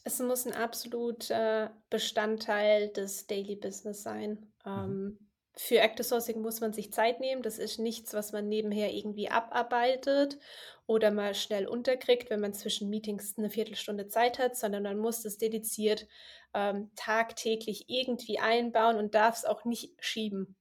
Es 0.04 0.18
muss 0.18 0.46
ein 0.46 0.54
absoluter 0.54 1.74
Bestandteil 1.88 2.88
des 2.88 3.26
Daily 3.26 3.56
Business 3.56 4.02
sein. 4.02 4.52
Mhm. 4.64 4.66
Ähm, 4.66 5.18
für 5.62 5.80
Active 5.80 6.04
Sourcing 6.04 6.40
muss 6.40 6.60
man 6.60 6.72
sich 6.72 6.90
Zeit 6.90 7.20
nehmen. 7.20 7.42
Das 7.42 7.58
ist 7.58 7.78
nichts, 7.78 8.14
was 8.14 8.32
man 8.32 8.48
nebenher 8.48 8.94
irgendwie 8.94 9.28
abarbeitet 9.28 10.38
oder 10.86 11.10
mal 11.10 11.34
schnell 11.34 11.68
unterkriegt, 11.68 12.30
wenn 12.30 12.40
man 12.40 12.54
zwischen 12.54 12.88
Meetings 12.88 13.34
eine 13.36 13.50
Viertelstunde 13.50 14.08
Zeit 14.08 14.38
hat, 14.38 14.56
sondern 14.56 14.82
man 14.84 14.98
muss 14.98 15.22
das 15.22 15.36
dediziert 15.36 16.08
ähm, 16.54 16.90
tagtäglich 16.96 17.84
irgendwie 17.88 18.38
einbauen 18.38 18.96
und 18.96 19.14
darf 19.14 19.36
es 19.36 19.44
auch 19.44 19.66
nicht 19.66 19.92
schieben. 20.02 20.56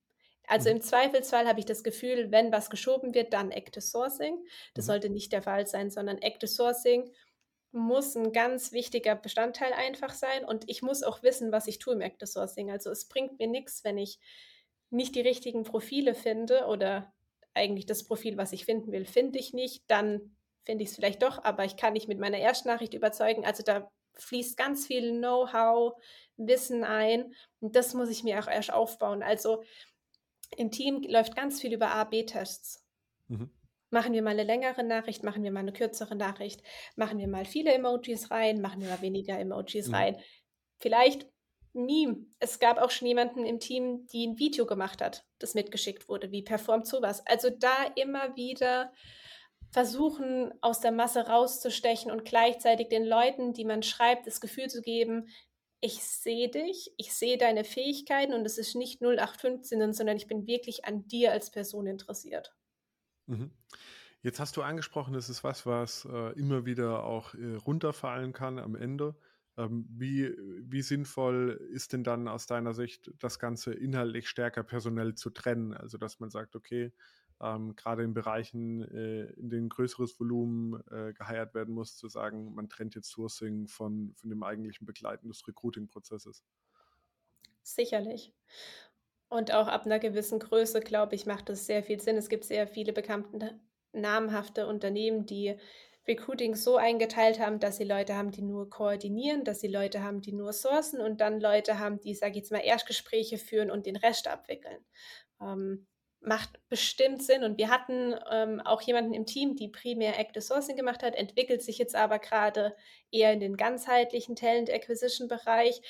Also 0.48 0.70
mhm. 0.70 0.76
im 0.76 0.82
Zweifelsfall 0.82 1.48
habe 1.48 1.60
ich 1.60 1.66
das 1.66 1.84
Gefühl, 1.84 2.30
wenn 2.32 2.52
was 2.52 2.70
geschoben 2.70 3.14
wird, 3.14 3.32
dann 3.32 3.52
Active 3.52 3.82
Sourcing. 3.82 4.38
Das 4.74 4.86
mhm. 4.86 4.88
sollte 4.88 5.10
nicht 5.10 5.32
der 5.32 5.44
Fall 5.44 5.66
sein, 5.66 5.90
sondern 5.92 6.18
Active 6.18 6.50
Sourcing 6.50 7.10
muss 7.72 8.16
ein 8.16 8.34
ganz 8.34 8.74
wichtiger 8.74 9.16
Bestandteil 9.16 9.72
einfach 9.72 10.14
sein 10.14 10.44
und 10.44 10.70
ich 10.70 10.82
muss 10.82 11.04
auch 11.04 11.24
wissen, 11.24 11.54
was 11.54 11.68
ich 11.68 11.80
tue 11.80 11.94
im 11.94 12.02
Active 12.02 12.28
Sourcing. 12.28 12.70
Also 12.70 12.92
es 12.92 13.08
bringt 13.08 13.40
mir 13.40 13.48
nichts, 13.48 13.86
wenn 13.86 13.98
ich 13.98 14.20
nicht 14.90 15.16
die 15.16 15.22
richtigen 15.22 15.64
Profile 15.64 16.14
finde 16.14 16.66
oder 16.66 17.14
eigentlich 17.54 17.86
das 17.86 18.06
Profil, 18.06 18.38
was 18.38 18.54
ich 18.54 18.66
finden 18.66 18.92
will, 18.92 19.06
finde 19.06 19.40
ich 19.40 19.54
nicht, 19.54 19.84
dann 19.88 20.36
finde 20.66 20.84
ich 20.84 20.90
es 20.90 20.96
vielleicht 20.96 21.24
doch, 21.24 21.44
aber 21.44 21.66
ich 21.66 21.78
kann 21.78 21.94
nicht 21.94 22.08
mit 22.08 22.20
meiner 22.20 22.38
Erstnachricht 22.38 22.94
überzeugen. 22.94 23.46
Also 23.46 23.64
da 23.64 23.92
fließt 24.16 24.58
ganz 24.58 24.86
viel 24.86 25.18
Know-how, 25.18 25.94
Wissen 26.38 26.84
ein 26.84 27.34
und 27.60 27.76
das 27.76 27.94
muss 27.94 28.10
ich 28.10 28.24
mir 28.24 28.40
auch 28.40 28.48
erst 28.48 28.72
aufbauen. 28.72 29.24
Also 29.24 29.64
im 30.58 30.72
Team 30.72 31.04
läuft 31.08 31.36
ganz 31.36 31.62
viel 31.62 31.74
über 31.74 31.92
A-B-Tests. 31.92 32.86
Mhm. 33.28 33.52
Machen 33.92 34.14
wir 34.14 34.22
mal 34.22 34.32
eine 34.32 34.44
längere 34.44 34.84
Nachricht, 34.84 35.24
machen 35.24 35.44
wir 35.44 35.52
mal 35.52 35.62
eine 35.62 35.74
kürzere 35.74 36.16
Nachricht, 36.16 36.62
machen 36.96 37.18
wir 37.18 37.28
mal 37.28 37.46
viele 37.46 37.74
Emojis 37.74 38.30
rein, 38.30 38.62
machen 38.62 38.82
wir 38.82 38.90
mal 38.90 39.02
weniger 39.02 39.40
Emojis 39.40 39.88
mhm. 39.88 39.96
rein. 39.96 40.18
Vielleicht 40.80 41.28
Meme. 41.86 42.26
Es 42.40 42.60
gab 42.60 42.78
auch 42.78 42.92
schon 42.92 43.08
jemanden 43.08 43.46
im 43.46 43.60
Team, 43.60 44.08
die 44.08 44.28
ein 44.28 44.40
Video 44.40 44.66
gemacht 44.66 45.02
hat, 45.02 45.26
das 45.40 45.54
mitgeschickt 45.54 46.08
wurde. 46.10 46.32
Wie 46.32 46.44
performt 46.44 46.88
sowas? 46.88 47.26
Also 47.26 47.50
da 47.50 47.86
immer 47.96 48.36
wieder 48.36 48.92
versuchen, 49.72 50.52
aus 50.62 50.80
der 50.80 50.92
Masse 50.92 51.28
rauszustechen 51.28 52.12
und 52.12 52.26
gleichzeitig 52.26 52.90
den 52.90 53.06
Leuten, 53.06 53.54
die 53.54 53.66
man 53.66 53.84
schreibt, 53.84 54.28
das 54.28 54.42
Gefühl 54.42 54.68
zu 54.68 54.82
geben, 54.82 55.28
ich 55.82 56.04
sehe 56.04 56.50
dich, 56.50 56.92
ich 56.98 57.14
sehe 57.14 57.38
deine 57.38 57.64
Fähigkeiten 57.64 58.34
und 58.34 58.46
es 58.46 58.58
ist 58.58 58.76
nicht 58.76 59.02
0815, 59.02 59.94
sondern 59.94 60.18
ich 60.18 60.28
bin 60.28 60.46
wirklich 60.46 60.86
an 60.86 61.08
dir 61.08 61.32
als 61.32 61.52
Person 61.52 61.88
interessiert. 61.88 62.54
Mhm. 63.28 63.52
Jetzt 64.22 64.42
hast 64.42 64.58
du 64.58 64.62
angesprochen, 64.62 65.14
das 65.14 65.30
ist 65.30 65.46
was, 65.46 65.66
was 65.66 66.06
äh, 66.06 66.34
immer 66.38 66.66
wieder 66.66 67.06
auch 67.06 67.34
äh, 67.36 67.56
runterfallen 67.56 68.34
kann 68.34 68.60
am 68.60 68.76
Ende. 68.76 69.16
Ähm, 69.60 69.86
wie, 69.90 70.34
wie 70.38 70.82
sinnvoll 70.82 71.60
ist 71.74 71.92
denn 71.92 72.06
dann 72.06 72.30
aus 72.30 72.48
deiner 72.48 72.74
Sicht, 72.74 73.12
das 73.20 73.40
Ganze 73.40 73.74
inhaltlich 73.74 74.30
stärker 74.30 74.64
personell 74.64 75.16
zu 75.16 75.30
trennen? 75.32 75.74
Also, 75.74 75.98
dass 75.98 76.22
man 76.22 76.30
sagt, 76.30 76.56
okay, 76.56 76.94
ähm, 77.42 77.76
gerade 77.76 78.04
in 78.04 78.14
Bereichen, 78.14 78.82
äh, 78.84 79.26
in 79.34 79.50
denen 79.50 79.68
größeres 79.68 80.18
Volumen 80.18 80.82
äh, 80.92 81.12
geheiert 81.12 81.54
werden 81.54 81.74
muss, 81.74 81.98
zu 81.98 82.08
sagen, 82.08 82.54
man 82.56 82.70
trennt 82.70 82.96
jetzt 82.96 83.12
Sourcing 83.12 83.68
von, 83.68 84.14
von 84.16 84.30
dem 84.30 84.44
eigentlichen 84.44 84.86
Begleiten 84.86 85.28
des 85.28 85.46
Recruiting-Prozesses. 85.46 86.46
Sicherlich. 87.62 88.34
Und 89.28 89.54
auch 89.54 89.68
ab 89.68 89.86
einer 89.86 90.00
gewissen 90.00 90.40
Größe, 90.40 90.80
glaube 90.80 91.16
ich, 91.16 91.26
macht 91.26 91.50
das 91.50 91.66
sehr 91.66 91.84
viel 91.84 92.00
Sinn. 92.00 92.16
Es 92.16 92.30
gibt 92.30 92.46
sehr 92.46 92.66
viele 92.66 92.94
bekannte, 92.94 93.60
namhafte 93.92 94.68
Unternehmen, 94.68 95.26
die 95.26 95.58
Recruiting 96.10 96.56
so 96.56 96.76
eingeteilt 96.76 97.40
haben, 97.40 97.60
dass 97.60 97.78
sie 97.78 97.86
Leute 97.86 98.16
haben, 98.16 98.32
die 98.32 98.42
nur 98.42 98.70
koordinieren, 98.70 99.46
dass 99.46 99.62
sie 99.62 99.68
Leute 99.68 100.04
haben, 100.04 100.22
die 100.22 100.34
nur 100.34 100.52
sourcen 100.52 101.00
und 101.00 101.22
dann 101.22 101.40
Leute 101.40 101.80
haben, 101.80 102.02
die, 102.02 102.16
sage 102.16 102.32
ich 102.32 102.38
jetzt 102.38 102.52
mal, 102.52 102.60
Erstgespräche 102.60 103.38
führen 103.38 103.72
und 103.72 103.86
den 103.86 103.96
Rest 103.96 104.28
abwickeln. 104.28 104.84
Ähm, 105.42 105.88
macht 106.22 106.60
bestimmt 106.68 107.24
Sinn. 107.24 107.44
Und 107.44 107.58
wir 107.58 107.70
hatten 107.70 108.16
ähm, 108.30 108.60
auch 108.62 108.82
jemanden 108.82 109.14
im 109.14 109.26
Team, 109.26 109.56
die 109.56 109.70
primär 109.70 110.20
Active 110.20 110.42
Sourcing 110.42 110.76
gemacht 110.76 111.04
hat, 111.04 111.16
entwickelt 111.16 111.62
sich 111.62 111.78
jetzt 111.78 111.96
aber 111.96 112.20
gerade 112.20 112.76
eher 113.12 113.32
in 113.32 113.40
den 113.40 113.56
ganzheitlichen 113.56 114.36
Talent 114.36 114.70
Acquisition 114.70 115.28
Bereich. 115.28 115.82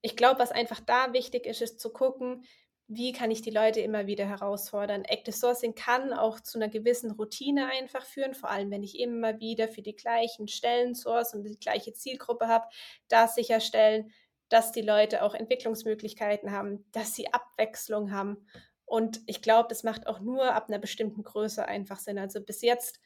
Ich 0.00 0.16
glaube, 0.16 0.40
was 0.40 0.52
einfach 0.52 0.80
da 0.80 1.12
wichtig 1.12 1.46
ist, 1.46 1.60
ist 1.60 1.80
zu 1.80 1.92
gucken, 1.92 2.44
wie 2.88 3.12
kann 3.12 3.30
ich 3.30 3.42
die 3.42 3.50
Leute 3.50 3.80
immer 3.80 4.06
wieder 4.06 4.26
herausfordern. 4.26 5.04
Active 5.04 5.36
Sourcing 5.36 5.74
kann 5.74 6.12
auch 6.12 6.40
zu 6.40 6.58
einer 6.58 6.68
gewissen 6.68 7.10
Routine 7.10 7.68
einfach 7.68 8.04
führen, 8.04 8.34
vor 8.34 8.50
allem 8.50 8.70
wenn 8.70 8.82
ich 8.82 8.98
immer 8.98 9.40
wieder 9.40 9.68
für 9.68 9.82
die 9.82 9.96
gleichen 9.96 10.46
Stellen 10.46 10.94
source 10.94 11.34
und 11.34 11.42
die 11.44 11.58
gleiche 11.58 11.92
Zielgruppe 11.92 12.46
habe, 12.46 12.66
da 13.08 13.26
sicherstellen, 13.26 14.12
dass 14.48 14.70
die 14.70 14.82
Leute 14.82 15.22
auch 15.22 15.34
Entwicklungsmöglichkeiten 15.34 16.52
haben, 16.52 16.86
dass 16.92 17.14
sie 17.14 17.32
Abwechslung 17.32 18.12
haben 18.12 18.46
und 18.86 19.20
ich 19.26 19.42
glaube, 19.42 19.68
das 19.68 19.82
macht 19.82 20.06
auch 20.06 20.20
nur 20.20 20.54
ab 20.54 20.68
einer 20.68 20.78
bestimmten 20.78 21.24
Größe 21.24 21.66
einfach 21.66 21.98
Sinn. 21.98 22.18
Also 22.18 22.40
bis 22.40 22.62
jetzt, 22.62 23.00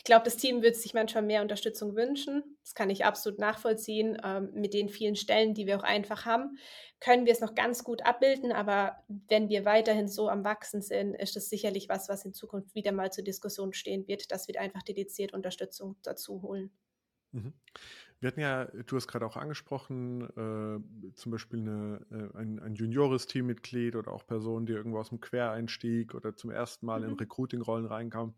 ich 0.00 0.04
glaube, 0.04 0.24
das 0.24 0.38
Team 0.38 0.62
würde 0.62 0.74
sich 0.74 0.94
manchmal 0.94 1.22
mehr 1.22 1.42
Unterstützung 1.42 1.94
wünschen. 1.94 2.42
Das 2.62 2.74
kann 2.74 2.88
ich 2.88 3.04
absolut 3.04 3.38
nachvollziehen. 3.38 4.16
Ähm, 4.24 4.48
mit 4.54 4.72
den 4.72 4.88
vielen 4.88 5.14
Stellen, 5.14 5.52
die 5.52 5.66
wir 5.66 5.76
auch 5.78 5.82
einfach 5.82 6.24
haben, 6.24 6.56
können 7.00 7.26
wir 7.26 7.34
es 7.34 7.42
noch 7.42 7.54
ganz 7.54 7.84
gut 7.84 8.02
abbilden. 8.06 8.50
Aber 8.50 8.96
wenn 9.28 9.50
wir 9.50 9.66
weiterhin 9.66 10.08
so 10.08 10.30
am 10.30 10.42
Wachsen 10.42 10.80
sind, 10.80 11.12
ist 11.16 11.36
das 11.36 11.50
sicherlich 11.50 11.90
was, 11.90 12.08
was 12.08 12.24
in 12.24 12.32
Zukunft 12.32 12.74
wieder 12.74 12.92
mal 12.92 13.12
zur 13.12 13.24
Diskussion 13.24 13.74
stehen 13.74 14.08
wird, 14.08 14.32
dass 14.32 14.48
wir 14.48 14.58
einfach 14.58 14.82
dediziert 14.82 15.34
Unterstützung 15.34 15.96
dazu 16.02 16.40
holen. 16.40 16.70
Mhm. 17.32 17.52
Wir 18.20 18.28
hatten 18.28 18.40
ja, 18.40 18.64
du 18.64 18.96
hast 18.96 19.06
gerade 19.06 19.26
auch 19.26 19.36
angesprochen, 19.36 20.22
äh, 20.30 21.12
zum 21.14 21.32
Beispiel 21.32 21.60
eine, 21.60 22.06
äh, 22.10 22.38
ein, 22.38 22.58
ein 22.58 22.74
Juniores-Teammitglied 22.74 23.96
oder 23.96 24.12
auch 24.12 24.26
Personen, 24.26 24.64
die 24.64 24.72
irgendwo 24.72 24.98
aus 24.98 25.10
dem 25.10 25.20
Quereinstieg 25.20 26.14
oder 26.14 26.36
zum 26.36 26.50
ersten 26.50 26.86
Mal 26.86 27.00
mhm. 27.00 27.10
in 27.10 27.14
Recruiting-Rollen 27.16 27.86
reinkamen. 27.86 28.34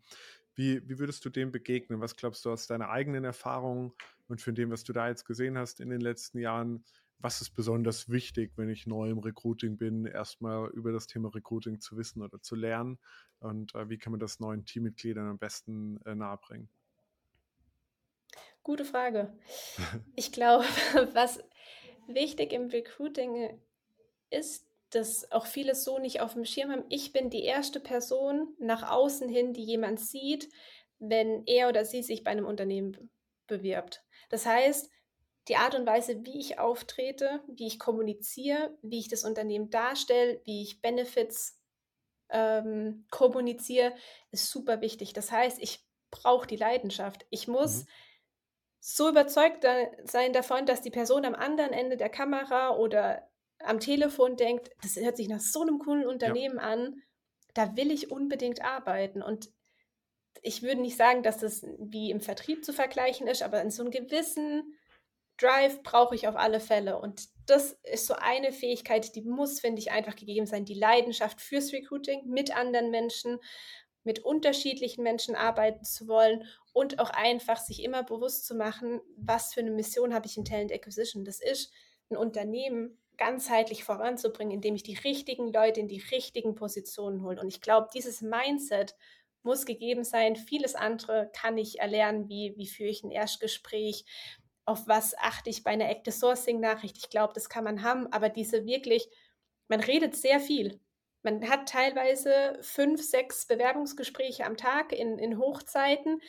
Wie, 0.55 0.87
wie 0.87 0.99
würdest 0.99 1.25
du 1.25 1.29
dem 1.29 1.51
begegnen? 1.51 1.99
Was 1.99 2.15
glaubst 2.15 2.45
du 2.45 2.51
aus 2.51 2.67
deiner 2.67 2.89
eigenen 2.89 3.23
Erfahrung 3.23 3.93
und 4.27 4.41
von 4.41 4.55
dem, 4.55 4.71
was 4.71 4.83
du 4.83 4.93
da 4.93 5.09
jetzt 5.09 5.25
gesehen 5.25 5.57
hast 5.57 5.79
in 5.79 5.89
den 5.89 6.01
letzten 6.01 6.39
Jahren? 6.39 6.83
Was 7.19 7.41
ist 7.41 7.51
besonders 7.51 8.09
wichtig, 8.09 8.51
wenn 8.57 8.69
ich 8.69 8.85
neu 8.85 9.09
im 9.09 9.19
Recruiting 9.19 9.77
bin, 9.77 10.05
erstmal 10.05 10.69
über 10.71 10.91
das 10.91 11.07
Thema 11.07 11.29
Recruiting 11.29 11.79
zu 11.79 11.97
wissen 11.97 12.21
oder 12.21 12.41
zu 12.41 12.55
lernen? 12.55 12.99
Und 13.39 13.73
äh, 13.75 13.89
wie 13.89 13.97
kann 13.97 14.11
man 14.11 14.19
das 14.19 14.39
neuen 14.39 14.65
Teammitgliedern 14.65 15.27
am 15.27 15.39
besten 15.39 15.99
äh, 16.05 16.15
nahebringen? 16.15 16.69
Gute 18.63 18.85
Frage. 18.85 19.33
Ich 20.15 20.31
glaube, 20.31 20.65
was 21.13 21.43
wichtig 22.07 22.53
im 22.53 22.67
Recruiting 22.67 23.59
ist, 24.29 24.67
dass 24.95 25.31
auch 25.31 25.45
viele 25.45 25.75
so 25.75 25.99
nicht 25.99 26.21
auf 26.21 26.33
dem 26.33 26.45
Schirm 26.45 26.71
haben. 26.71 26.85
Ich 26.89 27.11
bin 27.13 27.29
die 27.29 27.43
erste 27.43 27.79
Person 27.79 28.55
nach 28.59 28.89
außen 28.89 29.29
hin, 29.29 29.53
die 29.53 29.63
jemand 29.63 29.99
sieht, 29.99 30.49
wenn 30.99 31.43
er 31.45 31.69
oder 31.69 31.85
sie 31.85 32.03
sich 32.03 32.23
bei 32.23 32.31
einem 32.31 32.45
Unternehmen 32.45 33.09
bewirbt. 33.47 34.03
Das 34.29 34.45
heißt, 34.45 34.89
die 35.49 35.57
Art 35.57 35.75
und 35.75 35.85
Weise, 35.85 36.25
wie 36.25 36.39
ich 36.39 36.59
auftrete, 36.59 37.41
wie 37.47 37.67
ich 37.67 37.79
kommuniziere, 37.79 38.77
wie 38.81 38.99
ich 38.99 39.09
das 39.09 39.23
Unternehmen 39.23 39.69
darstelle, 39.69 40.41
wie 40.45 40.61
ich 40.61 40.81
Benefits 40.81 41.59
ähm, 42.29 43.05
kommuniziere, 43.11 43.93
ist 44.31 44.49
super 44.49 44.79
wichtig. 44.79 45.13
Das 45.13 45.31
heißt, 45.31 45.61
ich 45.61 45.85
brauche 46.11 46.47
die 46.47 46.55
Leidenschaft. 46.55 47.25
Ich 47.29 47.47
muss 47.47 47.83
mhm 47.83 47.87
so 48.85 49.07
überzeugt 49.07 49.65
sein 50.03 50.33
davon, 50.33 50.65
dass 50.65 50.81
die 50.81 50.91
Person 50.91 51.23
am 51.23 51.35
anderen 51.35 51.71
Ende 51.71 51.95
der 51.95 52.09
Kamera 52.09 52.75
oder 52.75 53.25
am 53.63 53.79
Telefon 53.79 54.35
denkt, 54.35 54.69
das 54.81 54.95
hört 54.95 55.17
sich 55.17 55.27
nach 55.27 55.39
so 55.39 55.61
einem 55.61 55.79
coolen 55.79 56.05
Unternehmen 56.05 56.57
ja. 56.57 56.63
an, 56.63 57.01
da 57.53 57.75
will 57.75 57.91
ich 57.91 58.11
unbedingt 58.11 58.61
arbeiten. 58.63 59.21
Und 59.21 59.49
ich 60.41 60.61
würde 60.61 60.81
nicht 60.81 60.97
sagen, 60.97 61.23
dass 61.23 61.37
das 61.37 61.63
wie 61.79 62.11
im 62.11 62.21
Vertrieb 62.21 62.65
zu 62.65 62.73
vergleichen 62.73 63.27
ist, 63.27 63.43
aber 63.43 63.61
in 63.61 63.71
so 63.71 63.83
einem 63.83 63.91
gewissen 63.91 64.75
Drive 65.37 65.81
brauche 65.83 66.15
ich 66.15 66.27
auf 66.27 66.35
alle 66.35 66.59
Fälle. 66.59 66.99
Und 66.99 67.27
das 67.47 67.73
ist 67.83 68.05
so 68.05 68.15
eine 68.15 68.51
Fähigkeit, 68.51 69.15
die 69.15 69.21
muss, 69.21 69.59
finde 69.59 69.79
ich, 69.79 69.91
einfach 69.91 70.15
gegeben 70.15 70.45
sein. 70.45 70.65
Die 70.65 70.73
Leidenschaft 70.73 71.41
fürs 71.41 71.73
Recruiting 71.73 72.27
mit 72.27 72.55
anderen 72.55 72.91
Menschen, 72.91 73.39
mit 74.03 74.19
unterschiedlichen 74.19 75.03
Menschen 75.03 75.35
arbeiten 75.35 75.85
zu 75.85 76.07
wollen 76.07 76.45
und 76.73 76.99
auch 76.99 77.09
einfach 77.09 77.57
sich 77.57 77.83
immer 77.83 78.03
bewusst 78.03 78.45
zu 78.45 78.55
machen, 78.55 78.99
was 79.15 79.53
für 79.53 79.61
eine 79.61 79.71
Mission 79.71 80.13
habe 80.13 80.25
ich 80.25 80.37
in 80.37 80.45
Talent 80.45 80.73
Acquisition. 80.73 81.23
Das 81.23 81.39
ist, 81.39 81.71
ein 82.13 82.17
Unternehmen 82.17 82.97
ganzheitlich 83.17 83.83
voranzubringen, 83.83 84.53
indem 84.53 84.75
ich 84.75 84.83
die 84.83 84.97
richtigen 84.97 85.51
Leute 85.51 85.79
in 85.79 85.87
die 85.87 86.03
richtigen 86.11 86.55
Positionen 86.55 87.23
hole. 87.23 87.39
Und 87.39 87.47
ich 87.47 87.61
glaube, 87.61 87.89
dieses 87.93 88.21
Mindset 88.21 88.95
muss 89.43 89.65
gegeben 89.65 90.03
sein. 90.03 90.35
Vieles 90.35 90.75
andere 90.75 91.29
kann 91.33 91.57
ich 91.57 91.79
erlernen, 91.79 92.29
wie, 92.29 92.53
wie 92.57 92.67
führe 92.67 92.89
ich 92.89 93.03
ein 93.03 93.11
Erstgespräch, 93.11 94.05
auf 94.65 94.87
was 94.87 95.17
achte 95.17 95.49
ich 95.49 95.63
bei 95.63 95.71
einer 95.71 95.89
Active 95.89 96.13
Sourcing 96.13 96.59
Nachricht. 96.59 96.97
Ich 96.97 97.09
glaube, 97.09 97.33
das 97.33 97.49
kann 97.49 97.65
man 97.65 97.83
haben, 97.83 98.07
aber 98.13 98.29
diese 98.29 98.65
wirklich, 98.65 99.09
man 99.67 99.81
redet 99.81 100.15
sehr 100.15 100.39
viel. 100.39 100.79
Man 101.21 101.49
hat 101.49 101.69
teilweise 101.69 102.57
fünf, 102.61 103.01
sechs 103.01 103.45
Bewerbungsgespräche 103.45 104.45
am 104.45 104.57
Tag 104.57 104.91
in, 104.91 105.17
in 105.17 105.37
Hochzeiten 105.37 106.21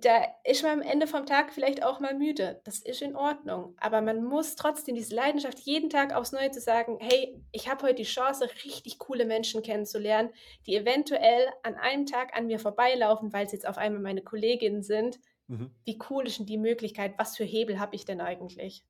da 0.00 0.24
ist 0.44 0.62
man 0.62 0.80
am 0.80 0.82
Ende 0.82 1.06
vom 1.06 1.26
Tag 1.26 1.52
vielleicht 1.52 1.84
auch 1.84 2.00
mal 2.00 2.14
müde. 2.14 2.60
Das 2.64 2.78
ist 2.78 3.02
in 3.02 3.14
Ordnung. 3.14 3.76
Aber 3.78 4.00
man 4.00 4.24
muss 4.24 4.56
trotzdem 4.56 4.94
diese 4.94 5.14
Leidenschaft 5.14 5.58
jeden 5.60 5.90
Tag 5.90 6.14
aufs 6.14 6.32
Neue 6.32 6.50
zu 6.50 6.60
sagen, 6.60 6.98
hey, 7.00 7.38
ich 7.52 7.68
habe 7.68 7.82
heute 7.82 7.96
die 7.96 8.04
Chance, 8.04 8.48
richtig 8.64 8.98
coole 8.98 9.26
Menschen 9.26 9.62
kennenzulernen, 9.62 10.30
die 10.66 10.76
eventuell 10.76 11.48
an 11.62 11.74
einem 11.74 12.06
Tag 12.06 12.34
an 12.36 12.46
mir 12.46 12.58
vorbeilaufen, 12.58 13.32
weil 13.32 13.48
sie 13.48 13.56
jetzt 13.56 13.68
auf 13.68 13.76
einmal 13.76 14.00
meine 14.00 14.22
Kolleginnen 14.22 14.82
sind. 14.82 15.18
Mhm. 15.48 15.70
Wie 15.84 15.98
cool 16.08 16.26
ist 16.26 16.38
denn 16.38 16.46
die 16.46 16.58
Möglichkeit? 16.58 17.14
Was 17.18 17.36
für 17.36 17.44
Hebel 17.44 17.78
habe 17.78 17.94
ich 17.94 18.06
denn 18.06 18.22
eigentlich? 18.22 18.84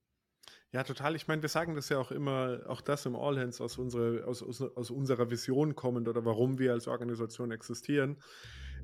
Ja, 0.71 0.85
total. 0.85 1.15
Ich 1.17 1.29
meine, 1.29 1.43
wir 1.43 1.49
sagen 1.49 1.75
das 1.75 1.89
ja 1.89 1.99
auch 1.99 2.11
immer, 2.11 2.61
auch 2.69 2.81
das 2.81 3.07
im 3.07 3.17
All 3.17 3.39
Hands 3.39 3.61
aus, 3.61 3.79
unsere, 3.79 4.25
aus, 4.27 4.43
aus, 4.43 4.61
aus 4.61 4.91
unserer 4.91 5.31
Vision 5.31 5.75
kommend 5.75 6.09
oder 6.09 6.25
warum 6.25 6.59
wir 6.59 6.73
als 6.73 6.87
Organisation 6.89 7.51
existieren. 7.51 8.21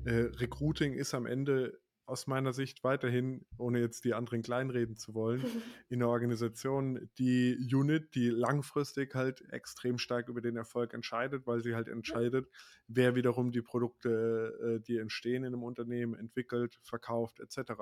Äh, 0.05 0.29
Recruiting 0.37 0.93
ist 0.93 1.13
am 1.13 1.25
Ende 1.25 1.80
aus 2.05 2.27
meiner 2.27 2.53
Sicht 2.53 2.83
weiterhin, 2.83 3.45
ohne 3.57 3.79
jetzt 3.79 4.03
die 4.03 4.13
anderen 4.13 4.41
kleinreden 4.41 4.95
zu 4.97 5.13
wollen, 5.13 5.43
in 5.89 5.99
der 5.99 6.09
Organisation 6.09 7.09
die 7.17 7.57
Unit, 7.73 8.15
die 8.15 8.29
langfristig 8.29 9.15
halt 9.15 9.41
extrem 9.51 9.97
stark 9.97 10.27
über 10.27 10.41
den 10.41 10.57
Erfolg 10.57 10.93
entscheidet, 10.93 11.47
weil 11.47 11.61
sie 11.61 11.75
halt 11.75 11.87
entscheidet, 11.87 12.49
wer 12.87 13.15
wiederum 13.15 13.51
die 13.51 13.61
Produkte, 13.61 14.79
äh, 14.79 14.83
die 14.85 14.97
entstehen 14.97 15.43
in 15.43 15.53
einem 15.53 15.63
Unternehmen, 15.63 16.15
entwickelt, 16.15 16.79
verkauft 16.83 17.39
etc. 17.39 17.73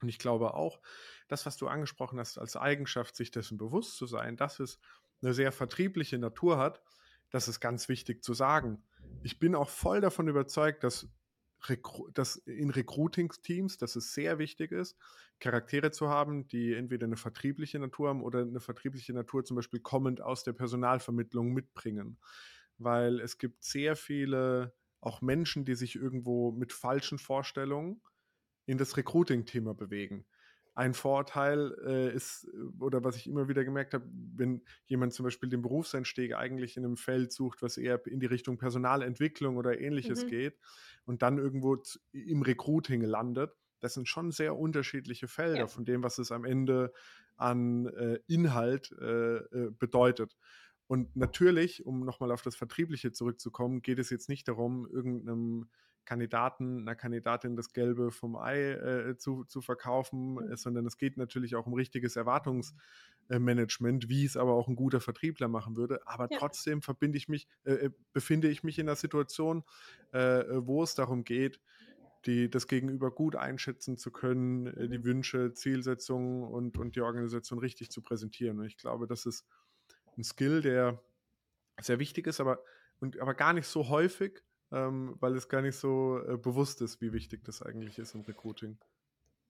Und 0.00 0.08
ich 0.08 0.18
glaube 0.18 0.54
auch, 0.54 0.80
das, 1.28 1.46
was 1.46 1.56
du 1.56 1.66
angesprochen 1.66 2.18
hast, 2.18 2.38
als 2.38 2.56
Eigenschaft, 2.56 3.16
sich 3.16 3.30
dessen 3.30 3.58
bewusst 3.58 3.96
zu 3.96 4.06
sein, 4.06 4.36
dass 4.36 4.60
es 4.60 4.78
eine 5.22 5.32
sehr 5.32 5.52
vertriebliche 5.52 6.18
Natur 6.18 6.58
hat, 6.58 6.82
das 7.30 7.48
ist 7.48 7.58
ganz 7.58 7.88
wichtig 7.88 8.22
zu 8.22 8.34
sagen. 8.34 8.82
Ich 9.22 9.38
bin 9.38 9.54
auch 9.54 9.68
voll 9.68 10.00
davon 10.00 10.28
überzeugt, 10.28 10.84
dass 10.84 11.08
dass 12.12 12.36
in 12.36 12.70
Recruiting-Teams, 12.70 13.78
dass 13.78 13.96
es 13.96 14.12
sehr 14.12 14.38
wichtig 14.38 14.72
ist, 14.72 14.96
Charaktere 15.40 15.90
zu 15.90 16.08
haben, 16.08 16.46
die 16.48 16.74
entweder 16.74 17.06
eine 17.06 17.16
vertriebliche 17.16 17.78
Natur 17.78 18.08
haben 18.08 18.22
oder 18.22 18.40
eine 18.40 18.60
vertriebliche 18.60 19.12
Natur 19.12 19.44
zum 19.44 19.56
Beispiel 19.56 19.80
kommend 19.80 20.20
aus 20.20 20.44
der 20.44 20.52
Personalvermittlung 20.52 21.52
mitbringen. 21.52 22.18
Weil 22.78 23.20
es 23.20 23.38
gibt 23.38 23.64
sehr 23.64 23.96
viele 23.96 24.74
auch 25.00 25.20
Menschen, 25.20 25.64
die 25.64 25.74
sich 25.74 25.96
irgendwo 25.96 26.52
mit 26.52 26.72
falschen 26.72 27.18
Vorstellungen 27.18 28.00
in 28.66 28.78
das 28.78 28.96
Recruiting-Thema 28.96 29.74
bewegen 29.74 30.24
ein 30.74 30.94
Vorteil 30.94 31.74
äh, 31.86 32.14
ist, 32.14 32.48
oder 32.80 33.04
was 33.04 33.16
ich 33.16 33.28
immer 33.28 33.48
wieder 33.48 33.64
gemerkt 33.64 33.94
habe, 33.94 34.04
wenn 34.36 34.62
jemand 34.86 35.12
zum 35.12 35.24
Beispiel 35.24 35.48
den 35.48 35.62
Berufseinstieg 35.62 36.34
eigentlich 36.34 36.76
in 36.76 36.84
einem 36.84 36.96
Feld 36.96 37.32
sucht, 37.32 37.62
was 37.62 37.76
eher 37.76 38.04
in 38.06 38.18
die 38.18 38.26
Richtung 38.26 38.58
Personalentwicklung 38.58 39.56
oder 39.56 39.80
ähnliches 39.80 40.24
mhm. 40.24 40.28
geht 40.28 40.58
und 41.04 41.22
dann 41.22 41.38
irgendwo 41.38 41.80
im 42.12 42.42
Recruiting 42.42 43.02
landet, 43.02 43.52
das 43.80 43.94
sind 43.94 44.08
schon 44.08 44.32
sehr 44.32 44.56
unterschiedliche 44.56 45.28
Felder 45.28 45.58
ja. 45.58 45.66
von 45.66 45.84
dem, 45.84 46.02
was 46.02 46.18
es 46.18 46.32
am 46.32 46.44
Ende 46.44 46.92
an 47.36 47.86
äh, 47.86 48.18
Inhalt 48.26 48.92
äh, 49.00 49.36
äh 49.36 49.70
bedeutet. 49.78 50.36
Und 50.86 51.16
natürlich, 51.16 51.86
um 51.86 52.04
nochmal 52.04 52.30
auf 52.32 52.42
das 52.42 52.56
Vertriebliche 52.56 53.12
zurückzukommen, 53.12 53.80
geht 53.80 53.98
es 53.98 54.10
jetzt 54.10 54.28
nicht 54.28 54.48
darum, 54.48 54.86
irgendeinem 54.90 55.68
Kandidaten, 56.04 56.80
einer 56.80 56.94
Kandidatin 56.94 57.56
das 57.56 57.72
Gelbe 57.72 58.10
vom 58.10 58.36
Ei 58.36 58.72
äh, 58.72 59.16
zu, 59.16 59.44
zu 59.44 59.60
verkaufen, 59.60 60.34
mhm. 60.34 60.56
sondern 60.56 60.86
es 60.86 60.96
geht 60.96 61.16
natürlich 61.16 61.56
auch 61.56 61.66
um 61.66 61.74
richtiges 61.74 62.16
Erwartungsmanagement, 62.16 64.08
wie 64.08 64.24
es 64.24 64.36
aber 64.36 64.52
auch 64.52 64.68
ein 64.68 64.76
guter 64.76 65.00
Vertriebler 65.00 65.48
machen 65.48 65.76
würde. 65.76 66.06
Aber 66.06 66.28
ja. 66.30 66.38
trotzdem 66.38 66.82
verbinde 66.82 67.18
ich 67.18 67.28
mich, 67.28 67.48
äh, 67.64 67.72
äh 67.72 67.90
befinde 68.12 68.48
ich 68.48 68.62
mich 68.62 68.78
in 68.78 68.88
einer 68.88 68.96
Situation, 68.96 69.64
äh, 70.12 70.44
wo 70.56 70.82
es 70.82 70.94
darum 70.94 71.24
geht, 71.24 71.60
die, 72.26 72.50
das 72.50 72.66
Gegenüber 72.66 73.10
gut 73.10 73.36
einschätzen 73.36 73.96
zu 73.96 74.10
können, 74.10 74.66
äh, 74.66 74.88
die 74.88 75.04
Wünsche, 75.04 75.52
Zielsetzungen 75.52 76.44
und, 76.44 76.78
und 76.78 76.96
die 76.96 77.00
Organisation 77.00 77.58
richtig 77.58 77.90
zu 77.90 78.02
präsentieren. 78.02 78.58
Und 78.60 78.66
ich 78.66 78.76
glaube, 78.76 79.06
das 79.06 79.26
ist 79.26 79.46
ein 80.16 80.24
Skill, 80.24 80.62
der 80.62 81.02
sehr 81.80 81.98
wichtig 81.98 82.26
ist, 82.26 82.40
aber, 82.40 82.62
und, 83.00 83.18
aber 83.18 83.34
gar 83.34 83.52
nicht 83.52 83.66
so 83.66 83.88
häufig, 83.88 84.42
ähm, 84.72 85.16
weil 85.20 85.36
es 85.36 85.48
gar 85.48 85.62
nicht 85.62 85.76
so 85.76 86.18
äh, 86.18 86.36
bewusst 86.36 86.80
ist, 86.80 87.00
wie 87.00 87.12
wichtig 87.12 87.44
das 87.44 87.62
eigentlich 87.62 87.98
ist 87.98 88.14
im 88.14 88.22
Recruiting. 88.22 88.78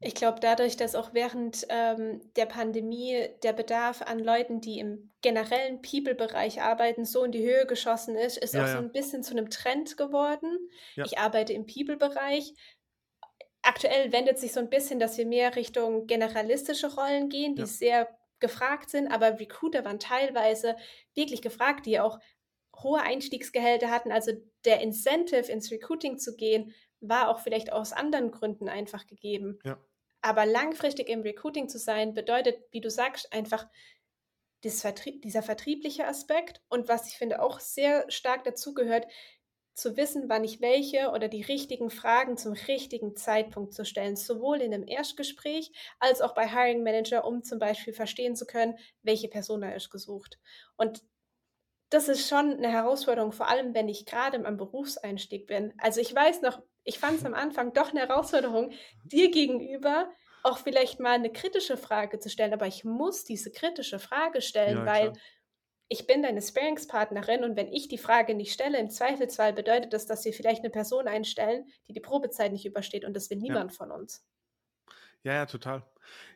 Ich 0.01 0.15
glaube, 0.15 0.39
dadurch, 0.41 0.77
dass 0.77 0.95
auch 0.95 1.15
während 1.15 1.67
ähm, 1.71 2.21
der 2.37 2.47
Pandemie 2.47 3.27
der 3.43 3.55
Bedarf 3.55 4.03
an 4.03 4.19
Leuten, 4.19 4.61
die 4.61 4.79
im 4.79 5.11
generellen 5.23 5.81
People-Bereich 5.81 6.61
arbeiten, 6.61 7.07
so 7.07 7.25
in 7.25 7.33
die 7.33 7.43
Höhe 7.43 7.65
geschossen 7.65 8.17
ist, 8.17 8.37
ist 8.37 8.53
ja, 8.53 8.63
auch 8.63 8.67
ja. 8.67 8.73
so 8.73 8.79
ein 8.79 8.93
bisschen 8.93 9.23
zu 9.23 9.33
einem 9.33 9.49
Trend 9.49 9.97
geworden. 9.97 10.59
Ja. 10.97 11.07
Ich 11.07 11.19
arbeite 11.19 11.55
im 11.55 11.65
People-Bereich. 11.65 12.53
Aktuell 13.63 14.13
wendet 14.13 14.39
sich 14.39 14.53
so 14.53 14.61
ein 14.61 14.69
bisschen, 14.69 14.99
dass 14.99 15.17
wir 15.17 15.25
mehr 15.25 15.57
Richtung 15.57 16.07
generalistische 16.07 16.95
Rollen 16.95 17.31
gehen, 17.31 17.55
die 17.55 17.65
sehr 17.65 18.09
gefragt 18.41 18.91
sind, 18.91 19.11
aber 19.11 19.41
Recruiter 19.41 19.87
waren 19.87 19.99
teilweise 19.99 20.77
wirklich 21.15 21.41
gefragt, 21.41 21.87
die 21.87 21.99
auch 21.99 22.19
hohe 22.83 23.01
Einstiegsgehälter 23.01 23.91
hatten. 23.91 24.13
Also 24.13 24.33
der 24.65 24.81
Incentive 24.81 25.51
ins 25.51 25.71
Recruiting 25.71 26.19
zu 26.19 26.37
gehen, 26.37 26.75
war 27.01 27.29
auch 27.29 27.41
vielleicht 27.41 27.73
aus 27.73 27.93
anderen 27.93 28.31
Gründen 28.31 28.69
einfach 28.69 29.07
gegeben. 29.07 29.59
Ja. 29.65 29.79
Aber 30.23 30.47
langfristig 30.47 31.09
im 31.09 31.21
Recruiting 31.21 31.69
zu 31.69 31.79
sein, 31.79 32.15
bedeutet, 32.15 32.57
wie 32.71 32.81
du 32.81 32.91
sagst, 32.91 33.33
einfach 33.33 33.67
Vertrie 34.67 35.21
dieser 35.21 35.43
vertriebliche 35.43 36.07
Aspekt 36.07 36.63
und 36.71 36.89
was 36.89 37.09
ich 37.09 37.19
finde 37.19 37.43
auch 37.43 37.61
sehr 37.61 38.11
stark 38.11 38.45
dazugehört, 38.45 39.07
zu 39.75 39.97
wissen, 39.97 40.29
wann 40.29 40.45
ich 40.45 40.61
welche 40.61 41.11
oder 41.11 41.29
die 41.29 41.43
richtigen 41.43 41.91
Fragen 41.91 42.37
zum 42.37 42.53
richtigen 42.53 43.17
Zeitpunkt 43.17 43.75
zu 43.75 43.85
stellen, 43.85 44.17
sowohl 44.17 44.63
in 44.63 44.73
einem 44.73 44.87
Erstgespräch 44.87 45.73
als 45.99 46.21
auch 46.21 46.33
bei 46.35 46.49
Hiring 46.49 46.85
Manager, 46.85 47.25
um 47.27 47.43
zum 47.43 47.59
Beispiel 47.59 47.93
verstehen 47.93 48.37
zu 48.37 48.47
können, 48.47 48.79
welche 49.03 49.29
Person 49.29 49.63
er 49.63 49.75
ist 49.75 49.91
gesucht. 49.91 50.39
Und 50.77 51.03
das 51.95 52.09
ist 52.09 52.29
schon 52.29 52.55
eine 52.55 52.69
Herausforderung, 52.69 53.31
vor 53.31 53.49
allem 53.49 53.73
wenn 53.73 53.89
ich 53.89 54.05
gerade 54.05 54.45
am 54.45 54.57
Berufseinstieg 54.57 55.47
bin. 55.47 55.73
Also 55.79 56.01
ich 56.01 56.13
weiß 56.13 56.43
noch, 56.43 56.61
ich 56.83 56.99
fand 56.99 57.19
es 57.19 57.25
am 57.25 57.35
Anfang 57.35 57.73
doch 57.73 57.91
eine 57.91 58.01
Herausforderung, 58.01 58.73
dir 59.05 59.31
gegenüber 59.31 60.11
auch 60.43 60.59
vielleicht 60.59 60.99
mal 60.99 61.13
eine 61.13 61.33
kritische 61.33 61.77
Frage 61.77 62.19
zu 62.19 62.29
stellen, 62.29 62.53
aber 62.53 62.67
ich 62.67 62.85
muss 62.85 63.25
diese 63.25 63.53
kritische 63.53 64.01
Frage 64.01 64.43
stellen, 64.43 64.79
ja, 64.79 64.87
weil 64.87 65.13
ich 65.89 66.07
bin 66.09 66.23
deine 66.23 66.43
Sparingspartnerin 66.43 67.45
und 67.45 67.57
wenn 67.57 67.73
ich 67.73 67.87
die 67.87 67.99
Frage 67.99 68.35
nicht 68.35 68.53
stelle, 68.53 68.79
im 68.79 68.91
Zweifelsfall 68.91 69.53
bedeutet 69.53 69.93
das, 69.93 70.07
dass 70.07 70.25
wir 70.25 70.33
vielleicht 70.33 70.63
eine 70.63 70.71
Person 70.71 71.07
einstellen, 71.07 71.67
die 71.87 71.93
die 71.93 72.01
Probezeit 72.01 72.53
nicht 72.53 72.67
übersteht 72.67 73.05
und 73.05 73.15
das 73.15 73.31
will 73.31 73.39
niemand 73.39 73.71
ja. 73.71 73.77
von 73.77 73.93
uns. 73.93 74.27
Ja, 75.23 75.35
ja, 75.35 75.47
total. 75.47 75.85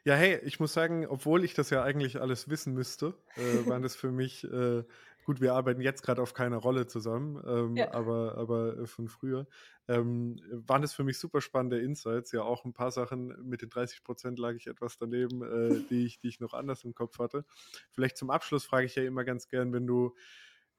Ja, 0.05 0.15
hey, 0.15 0.41
ich 0.45 0.61
muss 0.61 0.73
sagen, 0.73 1.07
obwohl 1.07 1.45
ich 1.45 1.55
das 1.55 1.69
ja 1.71 1.83
eigentlich 1.83 2.21
alles 2.21 2.49
wissen 2.49 2.73
müsste, 2.73 3.15
äh, 3.37 3.69
waren 3.69 3.83
das 3.83 3.97
für 3.97 4.11
mich 4.11 4.45
äh, 4.45 4.85
Gut, 5.29 5.43
wir 5.43 5.53
arbeiten 5.53 5.83
jetzt 5.83 6.03
gerade 6.03 6.23
auf 6.23 6.33
keine 6.33 6.57
Rolle 6.57 6.87
zusammen, 6.87 7.39
ähm, 7.47 7.77
ja. 7.77 7.93
aber, 7.93 8.39
aber 8.39 8.79
äh, 8.79 8.87
von 8.87 9.09
früher. 9.09 9.47
Ähm, 9.87 10.41
waren 10.51 10.83
es 10.83 10.95
für 10.95 11.05
mich 11.05 11.19
super 11.19 11.43
spannende 11.43 11.79
Insights. 11.79 12.33
Ja, 12.33 12.45
auch 12.45 12.65
ein 12.65 12.73
paar 12.73 12.91
Sachen 12.91 13.37
mit 13.47 13.61
den 13.61 13.69
30 13.69 14.05
Prozent 14.05 14.39
lag 14.39 14.55
ich 14.55 14.69
etwas 14.69 14.97
daneben, 14.97 15.43
äh, 15.43 15.83
die, 15.91 16.07
ich, 16.07 16.19
die 16.19 16.29
ich 16.29 16.41
noch 16.41 16.55
anders 16.55 16.83
im 16.85 16.95
Kopf 16.95 17.19
hatte. 17.19 17.45
Vielleicht 17.91 18.17
zum 18.17 18.31
Abschluss 18.31 18.65
frage 18.65 18.87
ich 18.87 18.95
ja 18.95 19.03
immer 19.03 19.23
ganz 19.23 19.49
gern, 19.49 19.71
wenn 19.75 19.87
du 19.87 20.17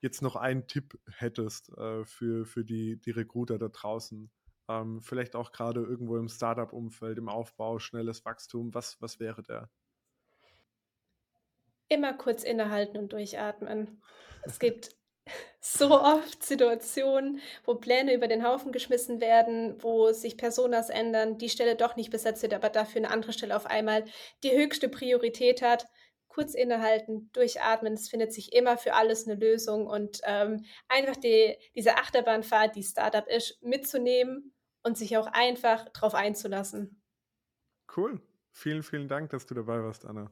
jetzt 0.02 0.24
noch 0.24 0.36
einen 0.36 0.66
Tipp 0.66 0.98
hättest 1.06 1.70
äh, 1.78 2.04
für, 2.04 2.48
für 2.48 2.66
die, 2.66 3.00
die 3.00 3.12
Recruiter 3.12 3.60
da 3.60 3.68
draußen. 3.68 4.32
Ähm, 4.68 5.04
vielleicht 5.04 5.36
auch 5.36 5.52
gerade 5.52 5.82
irgendwo 5.82 6.18
im 6.18 6.28
Startup-Umfeld, 6.28 7.20
im 7.20 7.30
Aufbau, 7.30 7.78
schnelles 7.78 8.26
Wachstum. 8.26 8.74
Was, 8.74 9.00
was 9.00 9.20
wäre 9.20 9.44
der? 9.44 9.70
Immer 11.90 12.14
kurz 12.14 12.44
innehalten 12.44 12.98
und 12.98 13.12
durchatmen. 13.12 14.02
Es 14.44 14.60
gibt 14.60 14.92
so 15.62 16.00
oft 16.02 16.44
Situationen, 16.44 17.42
wo 17.66 17.76
Pläne 17.76 18.14
über 18.14 18.28
den 18.28 18.46
Haufen 18.46 18.72
geschmissen 18.72 19.20
werden, 19.20 19.82
wo 19.84 20.12
sich 20.12 20.38
Personas 20.38 20.90
ändern, 20.90 21.38
die 21.38 21.50
Stelle 21.50 21.76
doch 21.76 21.96
nicht 21.96 22.12
besetzt 22.12 22.42
wird, 22.42 22.54
aber 22.54 22.70
dafür 22.70 23.02
eine 23.02 23.12
andere 23.12 23.34
Stelle 23.34 23.56
auf 23.56 23.66
einmal 23.66 24.06
die 24.44 24.52
höchste 24.52 24.90
Priorität 24.90 25.62
hat. 25.62 25.86
Kurz 26.28 26.54
innehalten, 26.54 27.30
durchatmen, 27.34 27.94
es 27.94 28.08
findet 28.08 28.34
sich 28.34 28.54
immer 28.54 28.78
für 28.78 28.94
alles 28.94 29.28
eine 29.28 29.40
Lösung 29.40 29.88
und 29.88 30.22
ähm, 30.24 30.64
einfach 30.88 31.18
die, 31.18 31.58
diese 31.76 31.96
Achterbahnfahrt, 31.98 32.76
die 32.76 32.84
Startup 32.84 33.28
ist, 33.28 33.62
mitzunehmen 33.62 34.54
und 34.84 34.98
sich 34.98 35.18
auch 35.18 35.28
einfach 35.28 35.90
darauf 35.90 36.14
einzulassen. 36.14 37.02
Cool. 37.96 38.22
Vielen, 38.52 38.84
vielen 38.84 39.08
Dank, 39.08 39.32
dass 39.32 39.46
du 39.48 39.56
dabei 39.56 39.84
warst, 39.84 40.06
Anna. 40.06 40.32